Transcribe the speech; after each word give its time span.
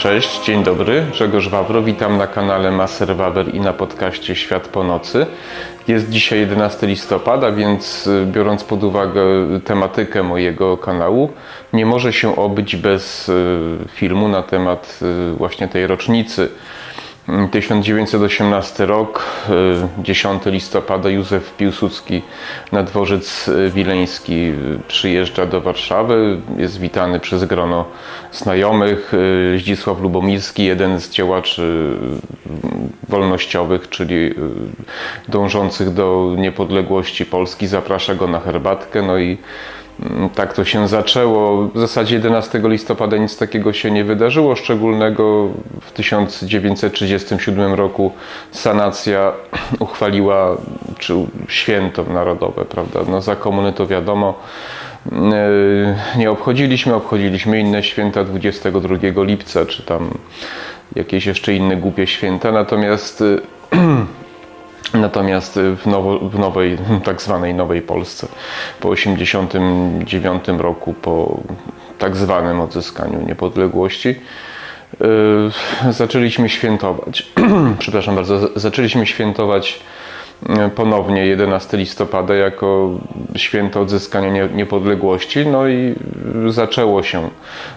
Cześć, 0.00 0.44
dzień 0.44 0.64
dobry, 0.64 1.06
Grzegorz 1.12 1.48
Wawro, 1.48 1.82
witam 1.82 2.18
na 2.18 2.26
kanale 2.26 2.70
Maser 2.70 3.16
Wawer 3.16 3.54
i 3.54 3.60
na 3.60 3.72
podcaście 3.72 4.36
Świat 4.36 4.68
po 4.68 4.84
nocy. 4.84 5.26
Jest 5.88 6.10
dzisiaj 6.10 6.40
11 6.40 6.86
listopada, 6.86 7.52
więc 7.52 8.06
y, 8.06 8.26
biorąc 8.26 8.64
pod 8.64 8.84
uwagę 8.84 9.22
tematykę 9.64 10.22
mojego 10.22 10.76
kanału, 10.76 11.32
nie 11.72 11.86
może 11.86 12.12
się 12.12 12.36
obyć 12.36 12.76
bez 12.76 13.28
y, 13.28 13.58
filmu 13.88 14.28
na 14.28 14.42
temat 14.42 14.98
y, 15.32 15.34
właśnie 15.34 15.68
tej 15.68 15.86
rocznicy 15.86 16.48
1918 17.50 18.86
rok, 18.86 19.24
10 19.98 20.46
y, 20.46 20.50
listopada 20.50 21.10
Józef 21.10 21.56
Piłsudski 21.56 22.22
na 22.72 22.82
dworzec 22.82 23.50
wileński 23.70 24.52
przyjeżdża 24.88 25.46
do 25.46 25.60
Warszawy, 25.60 26.40
jest 26.56 26.80
witany 26.80 27.20
przez 27.20 27.44
grono 27.44 27.84
znajomych. 28.32 29.14
Y, 29.14 29.58
Zdzisław 29.58 30.00
Lubomirski, 30.00 30.64
jeden 30.64 31.00
z 31.00 31.10
działaczy 31.10 31.96
wolnościowych, 33.08 33.88
czyli 33.88 34.14
y, 34.14 34.34
dążących 35.28 35.94
do 35.94 36.34
niepodległości 36.38 37.26
Polski, 37.26 37.66
zaprasza 37.66 38.14
go 38.14 38.26
na 38.26 38.40
herbatkę, 38.40 39.02
no 39.02 39.18
i 39.18 39.38
tak 40.34 40.52
to 40.52 40.64
się 40.64 40.88
zaczęło. 40.88 41.68
W 41.74 41.78
zasadzie 41.78 42.16
11 42.16 42.60
listopada 42.64 43.16
nic 43.16 43.36
takiego 43.36 43.72
się 43.72 43.90
nie 43.90 44.04
wydarzyło 44.04 44.56
szczególnego. 44.56 45.48
W 45.80 45.92
1937 45.92 47.74
roku 47.74 48.12
sanacja 48.50 49.32
uchwaliła 49.78 50.56
czy 50.98 51.14
święto 51.48 52.04
narodowe, 52.04 52.64
prawda? 52.64 53.00
No, 53.08 53.20
za 53.20 53.36
komuny 53.36 53.72
to 53.72 53.86
wiadomo. 53.86 54.38
Yy, 55.12 55.20
nie 56.16 56.30
obchodziliśmy, 56.30 56.94
obchodziliśmy 56.94 57.60
inne 57.60 57.82
święta 57.82 58.24
22 58.24 58.96
lipca, 59.24 59.66
czy 59.66 59.82
tam 59.82 60.10
jakieś 60.96 61.26
jeszcze 61.26 61.54
inne 61.54 61.76
głupie 61.76 62.06
święta. 62.06 62.52
Natomiast 62.52 63.24
Natomiast 64.94 65.58
w, 65.76 65.86
nowo, 65.86 66.18
w, 66.18 66.38
nowej, 66.38 66.78
tak 67.04 67.22
zwanej 67.22 67.54
Nowej 67.54 67.82
Polsce, 67.82 68.28
po 68.80 68.94
1989 68.94 70.44
roku, 70.58 70.94
po 70.94 71.40
tak 71.98 72.16
zwanym 72.16 72.60
odzyskaniu 72.60 73.26
niepodległości, 73.26 74.14
yy, 75.00 75.92
zaczęliśmy 75.92 76.48
świętować, 76.48 77.26
przepraszam 77.78 78.14
bardzo, 78.14 78.48
zaczęliśmy 78.56 79.06
świętować 79.06 79.80
ponownie 80.74 81.26
11 81.26 81.76
listopada 81.76 82.34
jako 82.34 82.90
święto 83.36 83.80
odzyskania 83.80 84.46
niepodległości, 84.46 85.46
no 85.46 85.68
i 85.68 85.94
zaczęło 86.48 87.02
się, 87.02 87.28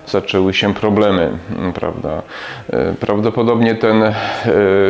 zaczęły 0.08 0.54
się 0.54 0.74
problemy, 0.74 1.30
prawda. 1.74 2.22
E, 2.70 2.94
prawdopodobnie 2.94 3.76
ten, 3.76 4.04
e, 4.04 4.14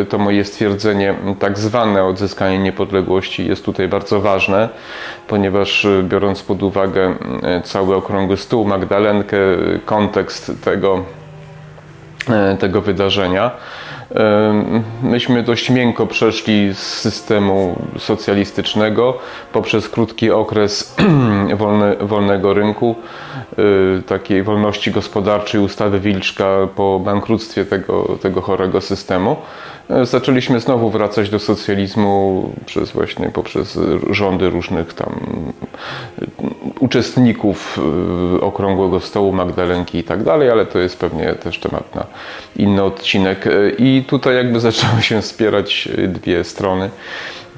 to 0.09 0.17
moje 0.17 0.45
stwierdzenie, 0.45 1.15
tak 1.39 1.59
zwane 1.59 2.03
odzyskanie 2.03 2.59
niepodległości 2.59 3.47
jest 3.47 3.65
tutaj 3.65 3.87
bardzo 3.87 4.21
ważne, 4.21 4.69
ponieważ 5.27 5.85
e, 5.85 6.03
biorąc 6.03 6.43
pod 6.43 6.63
uwagę 6.63 7.15
cały 7.63 7.95
okrągły 7.95 8.37
stół, 8.37 8.65
Magdalenkę, 8.65 9.37
kontekst 9.85 10.51
tego, 10.63 11.03
tego 12.59 12.81
wydarzenia, 12.81 13.51
Myśmy 15.03 15.43
dość 15.43 15.69
miękko 15.69 16.07
przeszli 16.07 16.73
z 16.73 16.77
systemu 16.77 17.75
socjalistycznego 17.97 19.17
poprzez 19.53 19.89
krótki 19.89 20.31
okres 20.31 20.95
wolne, 21.57 21.95
wolnego 21.95 22.53
rynku, 22.53 22.95
y, 23.99 24.03
takiej 24.03 24.43
wolności 24.43 24.91
gospodarczej, 24.91 25.61
ustawy 25.61 25.99
Wilczka 25.99 26.67
po 26.75 26.99
bankructwie 26.99 27.65
tego, 27.65 28.17
tego 28.21 28.41
chorego 28.41 28.81
systemu. 28.81 29.35
E, 29.89 30.05
zaczęliśmy 30.05 30.59
znowu 30.59 30.89
wracać 30.89 31.29
do 31.29 31.39
socjalizmu 31.39 32.49
przez 32.65 32.91
właśnie 32.91 33.29
poprzez 33.29 33.79
rządy 34.09 34.49
różnych 34.49 34.93
tam 34.93 35.19
uczestników 36.93 37.79
y, 38.37 38.41
okrągłego 38.41 38.99
stołu, 38.99 39.31
Magdalenki 39.31 39.97
i 39.97 40.03
tak 40.03 40.23
dalej, 40.23 40.49
ale 40.49 40.65
to 40.65 40.79
jest 40.79 40.99
pewnie 40.99 41.33
też 41.33 41.59
temat 41.59 41.95
na 41.95 42.05
inny 42.55 42.83
odcinek. 42.83 43.47
E, 43.47 43.69
I 43.69 44.03
tutaj 44.03 44.35
jakby 44.35 44.59
zaczęły 44.59 45.01
się 45.01 45.21
wspierać 45.21 45.89
dwie 46.07 46.43
strony 46.43 46.89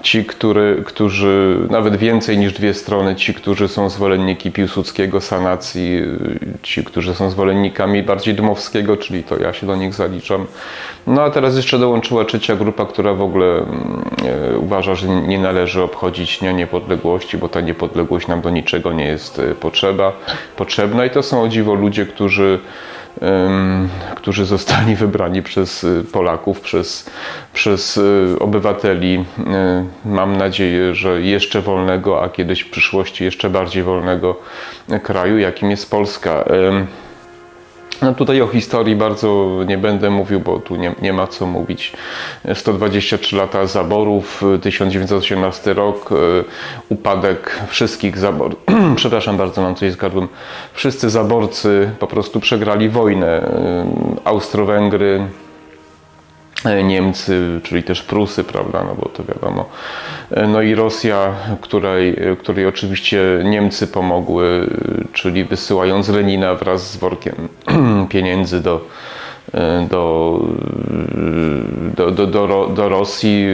ci, 0.05 0.25
który, 0.25 0.83
którzy, 0.85 1.59
nawet 1.69 1.95
więcej 1.95 2.37
niż 2.37 2.53
dwie 2.53 2.73
strony, 2.73 3.15
ci, 3.15 3.33
którzy 3.33 3.67
są 3.67 3.89
zwolennikami 3.89 4.51
Piłsudskiego, 4.51 5.21
sanacji, 5.21 6.01
ci, 6.61 6.83
którzy 6.83 7.15
są 7.15 7.29
zwolennikami 7.29 8.03
bardziej 8.03 8.35
Dmowskiego, 8.35 8.97
czyli 8.97 9.23
to 9.23 9.37
ja 9.37 9.53
się 9.53 9.67
do 9.67 9.75
nich 9.75 9.93
zaliczam. 9.93 10.45
No 11.07 11.21
a 11.21 11.29
teraz 11.29 11.55
jeszcze 11.55 11.79
dołączyła 11.79 12.25
trzecia 12.25 12.55
grupa, 12.55 12.85
która 12.85 13.13
w 13.13 13.21
ogóle 13.21 13.47
e, 13.47 14.57
uważa, 14.57 14.95
że 14.95 15.07
nie 15.07 15.39
należy 15.39 15.83
obchodzić 15.83 16.39
Dnia 16.39 16.51
Niepodległości, 16.51 17.37
bo 17.37 17.49
ta 17.49 17.61
niepodległość 17.61 18.27
nam 18.27 18.41
do 18.41 18.49
niczego 18.49 18.93
nie 18.93 19.05
jest 19.05 19.39
e, 19.39 19.55
potrzeba, 19.55 20.11
potrzebna 20.55 21.05
i 21.05 21.09
to 21.09 21.23
są 21.23 21.41
o 21.41 21.47
dziwo 21.47 21.73
ludzie, 21.73 22.05
którzy 22.05 22.59
którzy 24.15 24.45
zostali 24.45 24.95
wybrani 25.05 25.43
przez 25.43 25.83
y, 25.83 26.03
Polaków, 26.11 26.61
przez, 26.61 27.09
przez 27.53 27.97
y, 27.97 28.35
obywateli, 28.39 29.25
y, 30.05 30.09
mam 30.09 30.37
nadzieję, 30.37 30.95
że 30.95 31.21
jeszcze 31.21 31.61
wolnego, 31.61 32.23
a 32.23 32.29
kiedyś 32.29 32.61
w 32.61 32.69
przyszłości 32.69 33.23
jeszcze 33.23 33.49
bardziej 33.49 33.83
wolnego 33.83 34.39
kraju, 35.03 35.37
jakim 35.37 35.71
jest 35.71 35.91
Polska. 35.91 36.43
No 38.05 38.13
tutaj 38.13 38.41
o 38.41 38.47
historii 38.47 38.95
bardzo 38.95 39.59
nie 39.67 39.77
będę 39.77 40.09
mówił, 40.09 40.39
bo 40.39 40.59
tu 40.59 40.75
nie, 40.75 40.95
nie, 41.01 41.13
ma 41.13 41.27
co 41.27 41.45
mówić. 41.45 41.93
123 42.53 43.35
lata 43.35 43.65
zaborów, 43.65 44.43
1918 44.61 45.73
rok, 45.73 46.11
e, 46.11 46.15
upadek 46.89 47.61
wszystkich 47.67 48.17
zaborów. 48.17 48.59
Przepraszam 48.95 49.37
bardzo, 49.37 49.61
mam 49.61 49.75
coś 49.75 49.91
z 49.91 49.95
gardłem. 49.95 50.27
Wszyscy 50.73 51.09
zaborcy 51.09 51.91
po 51.99 52.07
prostu 52.07 52.39
przegrali 52.39 52.89
wojnę. 52.89 53.27
E, 53.27 53.85
Austro-Węgry, 54.23 55.27
Niemcy, 56.83 57.59
czyli 57.63 57.83
też 57.83 58.03
Prusy, 58.03 58.43
prawda, 58.43 58.83
no 58.83 58.95
bo 58.95 59.09
to 59.09 59.23
wiadomo. 59.23 59.65
E, 60.31 60.47
no 60.47 60.61
i 60.61 60.75
Rosja, 60.75 61.33
której, 61.61 62.17
której 62.39 62.65
oczywiście 62.65 63.23
Niemcy 63.43 63.87
pomogły, 63.87 64.69
czyli 65.13 65.43
wysyłając 65.43 66.09
Lenina 66.09 66.55
wraz 66.55 66.91
z 66.91 66.97
workiem 66.97 67.35
pieniędzy 68.09 68.61
do, 68.61 68.81
e, 69.53 69.87
do, 69.89 70.39
do, 71.95 72.11
do, 72.11 72.27
do, 72.27 72.67
do 72.75 72.89
Rosji. 72.89 73.45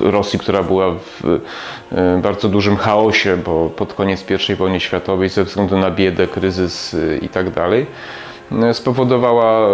Rosji, 0.00 0.38
która 0.38 0.62
była 0.62 0.90
w 0.94 1.40
bardzo 2.22 2.48
dużym 2.48 2.76
chaosie, 2.76 3.36
bo 3.36 3.68
pod 3.68 3.94
koniec 3.94 4.24
I 4.50 4.54
wojny 4.54 4.80
światowej 4.80 5.28
ze 5.28 5.44
względu 5.44 5.78
na 5.78 5.90
biedę, 5.90 6.26
kryzys 6.26 6.96
i 7.22 7.28
tak 7.28 7.50
dalej 7.50 7.86
spowodowała, 8.72 9.68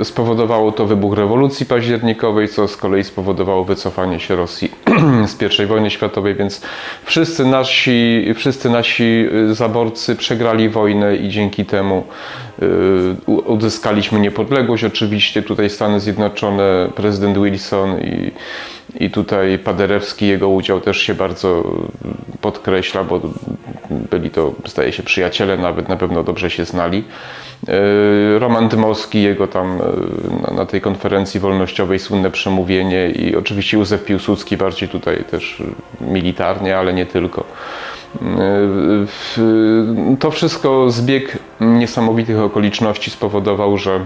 e, 0.00 0.04
spowodowało 0.04 0.72
to 0.72 0.86
wybuch 0.86 1.16
rewolucji 1.16 1.66
październikowej, 1.66 2.48
co 2.48 2.68
z 2.68 2.76
kolei 2.76 3.04
spowodowało 3.04 3.64
wycofanie 3.64 4.20
się 4.20 4.36
Rosji 4.36 4.70
z 5.26 5.60
I 5.60 5.66
wojny 5.66 5.90
światowej, 5.90 6.34
więc 6.34 6.62
wszyscy 7.04 7.44
nasi, 7.44 8.26
wszyscy 8.34 8.70
nasi 8.70 9.26
e, 9.50 9.54
zaborcy 9.54 10.16
przegrali 10.16 10.68
wojnę 10.68 11.16
i 11.16 11.28
dzięki 11.28 11.64
temu 11.64 12.04
e, 12.62 13.32
uzyskaliśmy 13.40 14.20
niepodległość. 14.20 14.84
Oczywiście 14.84 15.42
tutaj 15.42 15.70
Stany 15.70 16.00
Zjednoczone, 16.00 16.88
prezydent 16.94 17.38
Wilson 17.38 18.00
i, 18.00 18.32
i 19.00 19.10
tutaj 19.10 19.58
Paderewski, 19.58 20.26
jego 20.26 20.48
udział 20.48 20.80
też 20.80 20.98
się 20.98 21.14
bardzo 21.14 21.64
podkreśla, 22.40 23.04
bo 23.04 23.20
byli 23.90 24.30
to, 24.30 24.52
zdaje 24.66 24.92
się, 24.92 25.02
przyjaciele, 25.02 25.56
nawet 25.56 25.88
na 25.88 25.96
pewno 25.96 26.24
dobrze 26.24 26.50
się 26.50 26.64
znali. 26.64 27.04
E, 27.68 28.38
Roman 28.38 28.68
Dmowski, 28.68 29.22
jego 29.22 29.46
tam 29.46 29.80
e, 30.50 30.54
na 30.54 30.66
tej 30.66 30.80
konferencji 30.80 31.40
wolnościowej 31.40 31.98
słynne 31.98 32.30
przemówienie 32.30 33.10
i 33.10 33.36
oczywiście 33.36 33.76
Józef 33.76 34.04
Piłsudski 34.04 34.56
bardziej 34.56 34.88
tutaj 34.88 35.24
też 35.30 35.62
militarnie, 36.00 36.78
ale 36.78 36.92
nie 36.92 37.06
tylko. 37.06 37.44
E, 38.22 40.16
to 40.18 40.30
wszystko 40.30 40.90
zbieg 40.90 41.38
niesamowitych 41.60 42.38
okoliczności 42.38 43.10
spowodował, 43.10 43.78
że 43.78 44.00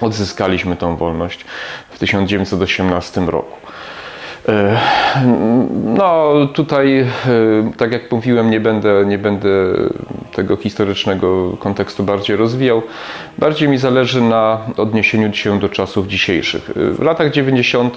odzyskaliśmy 0.00 0.76
tą 0.76 0.96
wolność 0.96 1.44
w 1.90 1.98
1918 1.98 3.20
roku. 3.20 3.63
E, 4.48 4.78
no, 5.84 6.32
tutaj, 6.52 6.98
e, 6.98 7.06
tak 7.76 7.92
jak 7.92 8.12
mówiłem, 8.12 8.50
nie 8.50 8.60
będę, 8.60 9.04
nie 9.06 9.18
będę 9.18 9.48
tego 10.32 10.56
historycznego 10.56 11.56
kontekstu 11.58 12.04
bardziej 12.04 12.36
rozwijał. 12.36 12.82
Bardziej 13.38 13.68
mi 13.68 13.78
zależy 13.78 14.20
na 14.20 14.58
odniesieniu 14.76 15.34
się 15.34 15.58
do 15.58 15.68
czasów 15.68 16.06
dzisiejszych. 16.06 16.70
W 16.76 17.02
latach 17.02 17.30
90. 17.30 17.96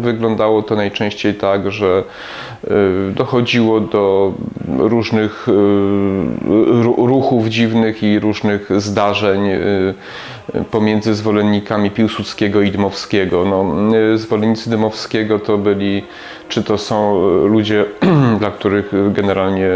wyglądało 0.00 0.62
to 0.62 0.76
najczęściej 0.76 1.34
tak, 1.34 1.72
że 1.72 2.02
dochodziło 3.14 3.80
do 3.80 4.32
różnych 4.78 5.46
ruchów 6.96 7.46
dziwnych 7.48 8.02
i 8.02 8.20
różnych 8.20 8.80
zdarzeń 8.80 9.40
pomiędzy 10.70 11.14
zwolennikami 11.14 11.90
Piłsudskiego 11.90 12.62
i 12.62 12.70
Dmowskiego. 12.70 13.44
No, 13.44 13.74
zwolennicy 14.18 14.70
Dmowskiego 14.70 15.38
to 15.38 15.58
byli, 15.58 16.02
czy 16.48 16.62
to 16.62 16.78
są 16.78 17.26
ludzie, 17.46 17.84
dla 18.40 18.50
których 18.50 18.92
generalnie 19.12 19.68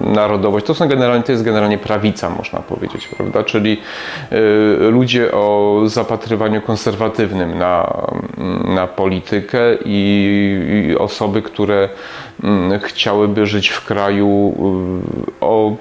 narodowość, 0.00 0.66
to 0.66 0.74
są 0.74 0.88
generalnie, 0.88 1.24
to 1.24 1.32
jest 1.32 1.44
generalnie 1.44 1.78
prawica, 1.78 2.30
można 2.30 2.58
powiedzieć, 2.58 3.08
prawda? 3.08 3.44
Czyli 3.44 3.80
y, 4.32 4.90
ludzie 4.90 5.32
o 5.32 5.80
zapatrywaniu 5.86 6.62
konserwatywnym 6.62 7.58
na, 7.58 8.02
na 8.74 8.86
politykę 8.86 9.58
i, 9.84 10.88
i 10.90 10.96
osoby, 10.96 11.42
które 11.42 11.88
mm, 12.44 12.80
chciałyby 12.80 13.46
żyć 13.46 13.68
w 13.68 13.84
kraju 13.84 14.54
o 15.40 15.76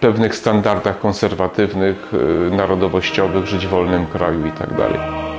pewnych 0.00 0.36
standardach 0.36 0.98
konserwatywnych, 0.98 2.12
narodowościowych, 2.50 3.46
żyć 3.46 3.66
w 3.66 3.70
wolnym 3.70 4.06
kraju 4.06 4.46
i 4.46 4.50
tak 4.50 4.74
dalej. 4.74 5.31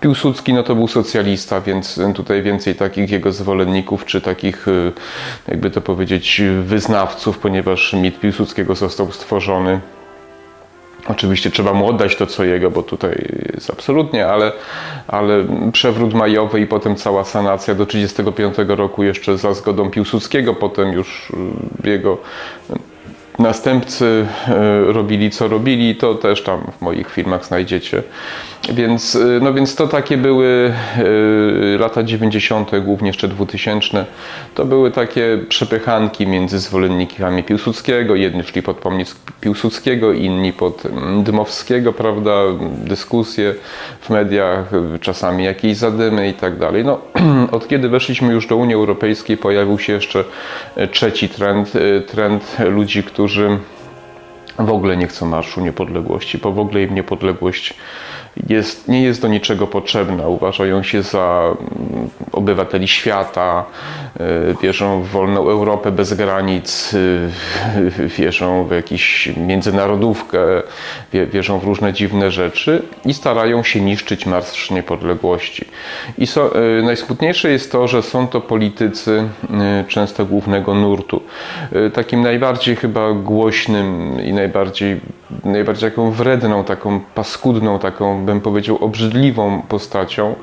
Piłsudski 0.00 0.52
no 0.52 0.62
to 0.62 0.74
był 0.74 0.88
socjalista, 0.88 1.60
więc 1.60 2.00
tutaj 2.14 2.42
więcej 2.42 2.74
takich 2.74 3.10
jego 3.10 3.32
zwolenników, 3.32 4.04
czy 4.04 4.20
takich, 4.20 4.68
y, 4.68 4.92
jakby 5.48 5.70
to 5.70 5.80
powiedzieć, 5.80 6.42
wyznawców, 6.62 7.38
ponieważ 7.38 7.92
mit 7.92 8.20
Piłsudskiego 8.20 8.74
został 8.74 9.12
stworzony. 9.12 9.80
Oczywiście 11.08 11.50
trzeba 11.50 11.72
mu 11.72 11.88
oddać 11.88 12.16
to, 12.16 12.26
co 12.26 12.44
jego, 12.44 12.70
bo 12.70 12.82
tutaj 12.82 13.28
jest 13.54 13.70
absolutnie, 13.70 14.26
ale, 14.26 14.52
ale 15.08 15.44
przewrót 15.72 16.14
majowy 16.14 16.60
i 16.60 16.66
potem 16.66 16.96
cała 16.96 17.24
sanacja 17.24 17.74
do 17.74 17.86
1935 17.86 18.78
roku 18.78 19.02
jeszcze 19.02 19.38
za 19.38 19.54
zgodą 19.54 19.90
Piłsudskiego, 19.90 20.54
potem 20.54 20.92
już 20.92 21.30
y, 21.84 21.90
jego 21.90 22.18
następcy 23.38 24.26
e, 24.48 24.92
robili 24.92 25.30
co 25.30 25.48
robili, 25.48 25.94
to 25.94 26.14
też 26.14 26.42
tam 26.42 26.60
w 26.78 26.82
moich 26.82 27.10
filmach 27.10 27.46
znajdziecie. 27.46 28.02
Więc, 28.72 29.16
e, 29.16 29.18
no 29.42 29.54
więc 29.54 29.74
to 29.74 29.88
takie 29.88 30.16
były 30.16 30.72
e, 31.74 31.78
lata 31.78 32.02
90., 32.02 32.70
głównie 32.84 33.08
jeszcze 33.08 33.28
2000. 33.28 34.04
To 34.54 34.64
były 34.64 34.90
takie 34.90 35.38
przepychanki 35.48 36.26
między 36.26 36.58
zwolennikami 36.58 37.42
Piłsudskiego. 37.42 38.14
Jedni 38.14 38.42
szli 38.42 38.62
pod 38.62 38.76
pomnik 38.76 39.08
Piłsudskiego, 39.40 40.12
inni 40.12 40.52
pod 40.52 40.82
Dmowskiego, 41.22 41.92
prawda? 41.92 42.42
Dyskusje 42.84 43.54
w 44.00 44.10
mediach, 44.10 44.70
czasami 45.00 45.44
jakieś 45.44 45.76
zadymy 45.76 46.28
i 46.28 46.34
tak 46.34 46.58
dalej. 46.58 46.84
No, 46.84 47.00
od 47.56 47.68
kiedy 47.68 47.88
weszliśmy 47.88 48.32
już 48.32 48.46
do 48.46 48.56
Unii 48.56 48.74
Europejskiej, 48.74 49.36
pojawił 49.36 49.78
się 49.78 49.92
jeszcze 49.92 50.24
trzeci 50.90 51.28
trend, 51.28 51.72
trend 52.06 52.56
ludzi, 52.58 53.02
którzy 53.02 53.25
którzy 53.26 53.58
w 54.58 54.70
ogóle 54.70 54.96
nie 54.96 55.06
chcą 55.06 55.26
Marszu 55.26 55.60
Niepodległości, 55.60 56.38
bo 56.38 56.52
w 56.52 56.58
ogóle 56.58 56.82
im 56.82 56.94
niepodległość 56.94 57.74
jest, 58.48 58.88
nie 58.88 59.02
jest 59.02 59.22
do 59.22 59.28
niczego 59.28 59.66
potrzebna. 59.66 60.28
Uważają 60.28 60.82
się 60.82 61.02
za 61.02 61.54
mm, 61.60 62.10
obywateli 62.32 62.88
świata, 62.88 63.64
e, 64.20 64.54
wierzą 64.62 65.02
w 65.02 65.08
wolną 65.08 65.48
Europę 65.48 65.92
bez 65.92 66.14
granic, 66.14 66.94
e, 67.98 68.08
wierzą 68.18 68.64
w 68.64 68.70
jakąś 68.70 69.30
międzynarodówkę, 69.36 70.38
wierzą 71.12 71.58
w 71.58 71.64
różne 71.64 71.92
dziwne 71.92 72.30
rzeczy 72.30 72.82
i 73.04 73.14
starają 73.14 73.62
się 73.62 73.80
niszczyć 73.80 74.26
Marsz 74.26 74.70
Niepodległości. 74.70 75.64
I 76.18 76.26
so, 76.26 76.50
e, 76.78 76.82
najsmutniejsze 76.82 77.50
jest 77.50 77.72
to, 77.72 77.88
że 77.88 78.02
są 78.02 78.28
to 78.28 78.40
politycy 78.40 79.28
często 79.88 80.26
głównego 80.26 80.74
nurtu. 80.74 81.22
Takim 81.92 82.22
najbardziej 82.22 82.76
chyba 82.76 83.12
głośnym 83.12 84.16
i 84.24 84.32
najbardziej, 84.32 85.00
najbardziej 85.44 85.90
taką 85.90 86.10
wredną, 86.10 86.64
taką 86.64 87.00
paskudną, 87.14 87.78
taką 87.78 88.24
bym 88.26 88.40
powiedział 88.40 88.84
obrzydliwą 88.84 89.62
postacią 89.62 90.34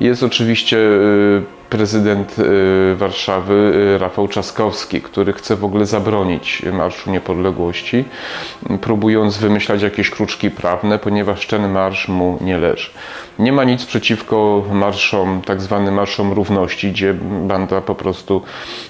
jest 0.00 0.22
oczywiście 0.22 0.76
y, 0.76 1.55
prezydent 1.70 2.38
y, 2.38 2.96
Warszawy 2.96 3.54
y, 3.94 3.98
Rafał 3.98 4.28
Trzaskowski, 4.28 5.00
który 5.00 5.32
chce 5.32 5.56
w 5.56 5.64
ogóle 5.64 5.86
zabronić 5.86 6.62
Marszu 6.72 7.10
Niepodległości, 7.10 8.04
próbując 8.80 9.38
wymyślać 9.38 9.82
jakieś 9.82 10.10
kruczki 10.10 10.50
prawne, 10.50 10.98
ponieważ 10.98 11.46
ten 11.46 11.72
marsz 11.72 12.08
mu 12.08 12.38
nie 12.40 12.58
leży. 12.58 12.90
Nie 13.38 13.52
ma 13.52 13.64
nic 13.64 13.84
przeciwko 13.84 14.64
marszom, 14.72 15.42
tak 15.42 15.60
zwanym 15.60 15.94
marszom 15.94 16.32
równości, 16.32 16.90
gdzie 16.90 17.14
banda 17.46 17.80
po 17.80 17.94
prostu 17.94 18.42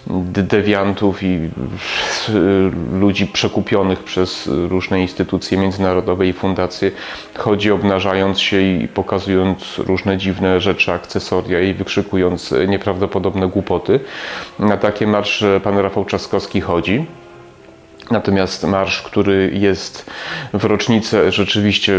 dewiantów 0.06 1.22
i 1.22 1.50
ludzi 2.92 3.26
przekupionych 3.26 4.04
przez 4.04 4.48
różne 4.68 5.00
instytucje 5.00 5.58
międzynarodowe 5.58 6.26
i 6.26 6.32
fundacje 6.32 6.90
chodzi 7.38 7.70
obnażając 7.70 8.40
się 8.40 8.60
i 8.60 8.88
pokazując 8.88 9.78
różne 9.78 10.18
dziwne 10.18 10.60
rzeczy, 10.60 10.92
akcesoria 10.92 11.60
i 11.60 11.74
wykrzykując 11.74 12.54
nieprawdopodobne 12.68 13.48
głupoty. 13.48 14.00
Na 14.58 14.76
takie 14.76 15.06
marsz 15.06 15.44
pan 15.62 15.78
Rafał 15.78 16.04
Trzaskowski 16.04 16.60
chodzi. 16.60 17.06
Natomiast 18.10 18.64
marsz, 18.64 19.02
który 19.02 19.50
jest 19.54 20.10
w 20.52 20.64
rocznicę 20.64 21.32
rzeczywiście 21.32 21.92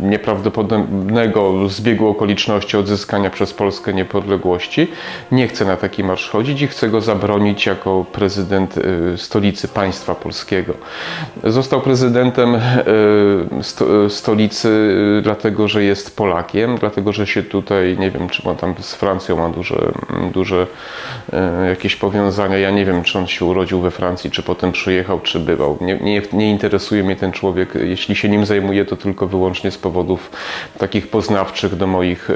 nieprawdopodobnego 0.00 1.68
zbiegu 1.68 2.08
okoliczności 2.08 2.76
odzyskania 2.76 3.30
przez 3.30 3.52
Polskę 3.52 3.94
niepodległości, 3.94 4.88
nie 5.32 5.48
chce 5.48 5.64
na 5.64 5.76
taki 5.76 6.04
marsz 6.04 6.30
chodzić 6.30 6.62
i 6.62 6.66
chce 6.66 6.88
go 6.88 7.00
zabronić 7.00 7.66
jako 7.66 8.04
prezydent 8.12 8.78
y, 8.78 9.18
stolicy 9.18 9.68
państwa 9.68 10.14
polskiego. 10.14 10.74
Został 11.44 11.80
prezydentem 11.80 12.54
y, 12.54 12.60
stolicy 14.08 14.68
y, 15.18 15.22
dlatego, 15.22 15.68
że 15.68 15.84
jest 15.84 16.16
Polakiem, 16.16 16.78
dlatego, 16.78 17.12
że 17.12 17.26
się 17.26 17.42
tutaj, 17.42 17.96
nie 17.98 18.10
wiem, 18.10 18.28
czy 18.28 18.42
on 18.48 18.56
tam 18.56 18.74
z 18.80 18.94
Francją 18.94 19.36
ma 19.36 19.48
duże, 19.48 19.92
duże 20.32 20.66
jakieś 21.68 21.96
powiązania. 21.96 22.58
Ja 22.58 22.70
nie 22.70 22.84
wiem, 22.84 23.02
czy 23.02 23.18
on 23.18 23.26
się 23.26 23.44
urodził 23.44 23.80
we 23.80 23.90
Francji, 23.90 24.30
czy 24.30 24.42
potem 24.42 24.72
przyjechał, 24.72 25.20
czy 25.20 25.33
Nie, 25.80 25.96
nie, 25.96 26.22
nie, 26.32 26.50
interesuje 26.50 27.02
mnie 27.02 27.16
ten 27.16 27.32
człowiek. 27.32 27.74
Jeśli 27.74 28.16
się 28.16 28.28
nim 28.28 28.46
zajmuję, 28.46 28.84
to 28.84 28.96
tylko 28.96 29.26
wyłącznie 29.26 29.70
z 29.70 29.78
powodów 29.78 30.30
takich 30.78 31.08
poznawczych 31.08 31.76
do 31.76 31.86
moich 31.86 32.30
y, 32.30 32.34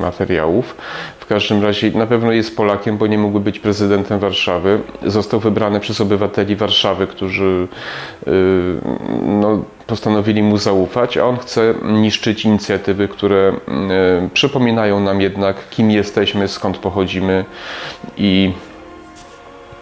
materiałów. 0.00 0.76
W 1.18 1.26
każdym 1.26 1.62
razie 1.62 1.90
na 1.90 2.06
pewno 2.06 2.32
jest 2.32 2.56
Polakiem, 2.56 2.96
bo 2.98 3.06
nie 3.06 3.18
mógłby 3.18 3.40
być 3.40 3.58
prezydentem 3.58 4.18
Warszawy. 4.18 4.78
Został 5.06 5.40
wybrany 5.40 5.80
przez 5.80 6.00
obywateli 6.00 6.56
Warszawy, 6.56 7.06
którzy 7.06 7.68
y, 8.26 8.30
no, 9.26 9.62
postanowili 9.86 10.42
mu 10.42 10.56
zaufać, 10.56 11.16
a 11.16 11.24
on 11.24 11.36
chce 11.36 11.74
niszczyć 11.82 12.44
inicjatywy, 12.44 13.08
które 13.08 13.52
y, 14.26 14.28
przypominają 14.34 15.00
nam 15.00 15.20
jednak, 15.20 15.68
kim 15.70 15.90
jesteśmy, 15.90 16.48
skąd 16.48 16.78
pochodzimy 16.78 17.44
i 18.16 18.52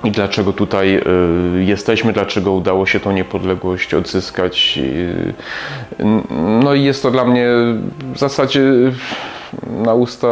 i 0.05 0.11
dlaczego 0.11 0.53
tutaj 0.53 0.97
y, 0.97 1.65
jesteśmy, 1.65 2.13
dlaczego 2.13 2.53
udało 2.53 2.87
się 2.87 3.01
tą 3.01 3.13
niepodległość 3.13 3.95
odzyskać. 3.95 4.79
No 6.63 6.75
i 6.75 6.85
jest 6.85 7.03
to 7.03 7.11
dla 7.11 7.25
mnie 7.25 7.47
w 8.15 8.19
zasadzie 8.19 8.63
na 9.67 9.95
usta 9.95 10.29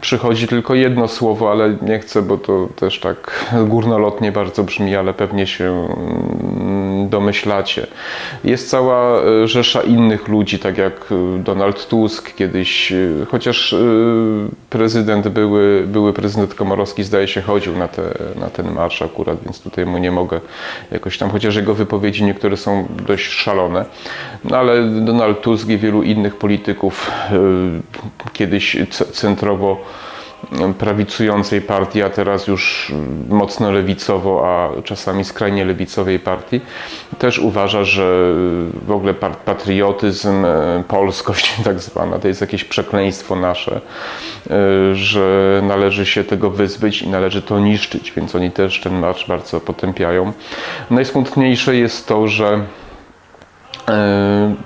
przychodzi 0.00 0.48
tylko 0.48 0.74
jedno 0.74 1.08
słowo, 1.08 1.50
ale 1.50 1.76
nie 1.82 1.98
chcę, 1.98 2.22
bo 2.22 2.38
to 2.38 2.68
też 2.76 3.00
tak 3.00 3.46
górnolotnie 3.66 4.32
bardzo 4.32 4.64
brzmi, 4.64 4.96
ale 4.96 5.14
pewnie 5.14 5.46
się 5.46 5.88
domyślacie. 7.12 7.86
Jest 8.44 8.70
cała 8.70 9.20
e, 9.20 9.48
rzesza 9.48 9.82
innych 9.82 10.28
ludzi, 10.28 10.58
tak 10.58 10.78
jak 10.78 10.94
e, 11.12 11.38
Donald 11.38 11.88
Tusk 11.88 12.34
kiedyś, 12.34 12.92
e, 12.92 12.96
chociaż 13.30 13.74
prezydent 14.70 15.28
były, 15.28 15.84
były 15.86 16.12
prezydent 16.12 16.54
Komorowski 16.54 17.04
zdaje 17.04 17.28
się 17.28 17.42
chodził 17.42 17.76
na, 17.76 17.88
te, 17.88 18.02
na 18.40 18.50
ten 18.50 18.72
marsz 18.72 19.02
akurat, 19.02 19.38
więc 19.44 19.60
tutaj 19.60 19.86
mu 19.86 19.98
nie 19.98 20.10
mogę 20.10 20.40
jakoś 20.90 21.18
tam, 21.18 21.30
chociaż 21.30 21.56
jego 21.56 21.74
wypowiedzi 21.74 22.24
niektóre 22.24 22.56
są 22.56 22.86
dość 23.06 23.30
szalone, 23.30 23.84
no 24.44 24.56
ale 24.56 24.82
Donald 24.84 25.40
Tusk 25.40 25.68
i 25.68 25.78
wielu 25.78 26.02
innych 26.02 26.36
polityków 26.36 27.10
kiedyś 28.32 28.76
centrowo 29.12 29.84
prawicującej 30.78 31.60
partii, 31.60 32.02
a 32.02 32.10
teraz 32.10 32.46
już 32.46 32.92
mocno 33.28 33.70
lewicowo, 33.70 34.42
a 34.48 34.82
czasami 34.82 35.24
skrajnie 35.24 35.64
lewicowej 35.64 36.18
partii, 36.18 36.60
też 37.18 37.38
uważa, 37.38 37.84
że 37.84 38.34
w 38.86 38.90
ogóle 38.90 39.14
patriotyzm, 39.44 40.44
e, 40.44 40.84
polskość 40.88 41.54
tak 41.64 41.80
zwana, 41.80 42.18
to 42.18 42.28
jest 42.28 42.40
jakieś 42.40 42.64
przekleństwo 42.64 43.36
nasze, 43.36 43.80
e, 44.50 44.94
że 44.94 45.60
należy 45.64 46.06
się 46.06 46.24
tego 46.24 46.50
wyzbyć 46.50 47.02
i 47.02 47.08
należy 47.08 47.42
to 47.42 47.58
niszczyć, 47.58 48.12
więc 48.16 48.34
oni 48.34 48.50
też 48.50 48.80
ten 48.80 48.98
marsz 48.98 49.26
bardzo 49.28 49.60
potępiają. 49.60 50.32
Najsmutniejsze 50.90 51.76
jest 51.76 52.06
to, 52.06 52.28
że 52.28 52.60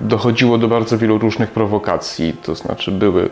dochodziło 0.01 0.57
do 0.57 0.67
bardzo 0.67 0.97
wielu 0.97 1.17
różnych 1.17 1.51
prowokacji, 1.51 2.35
to 2.43 2.55
znaczy 2.55 2.91
były 2.91 3.29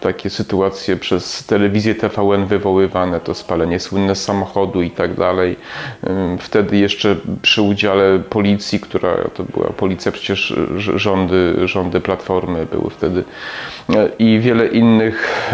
takie 0.00 0.30
sytuacje 0.30 0.96
przez 0.96 1.44
telewizję 1.46 1.94
TVN 1.94 2.46
wywoływane, 2.46 3.20
to 3.20 3.34
spalenie 3.34 3.80
słynne 3.80 4.14
samochodu 4.14 4.82
i 4.82 4.90
tak 4.90 5.14
dalej. 5.14 5.56
E, 6.04 6.36
wtedy 6.40 6.76
jeszcze 6.76 7.16
przy 7.42 7.62
udziale 7.62 8.18
policji, 8.18 8.80
która 8.80 9.16
to 9.34 9.44
była 9.44 9.66
policja 9.66 10.12
przecież 10.12 10.54
rządy, 10.76 11.54
rządy 11.64 12.00
Platformy 12.00 12.66
były 12.66 12.90
wtedy 12.90 13.24
e, 13.94 14.08
i 14.18 14.40
wiele 14.40 14.66
innych, 14.66 15.50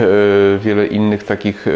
wiele 0.59 0.87
innych 0.87 1.25
takich 1.25 1.67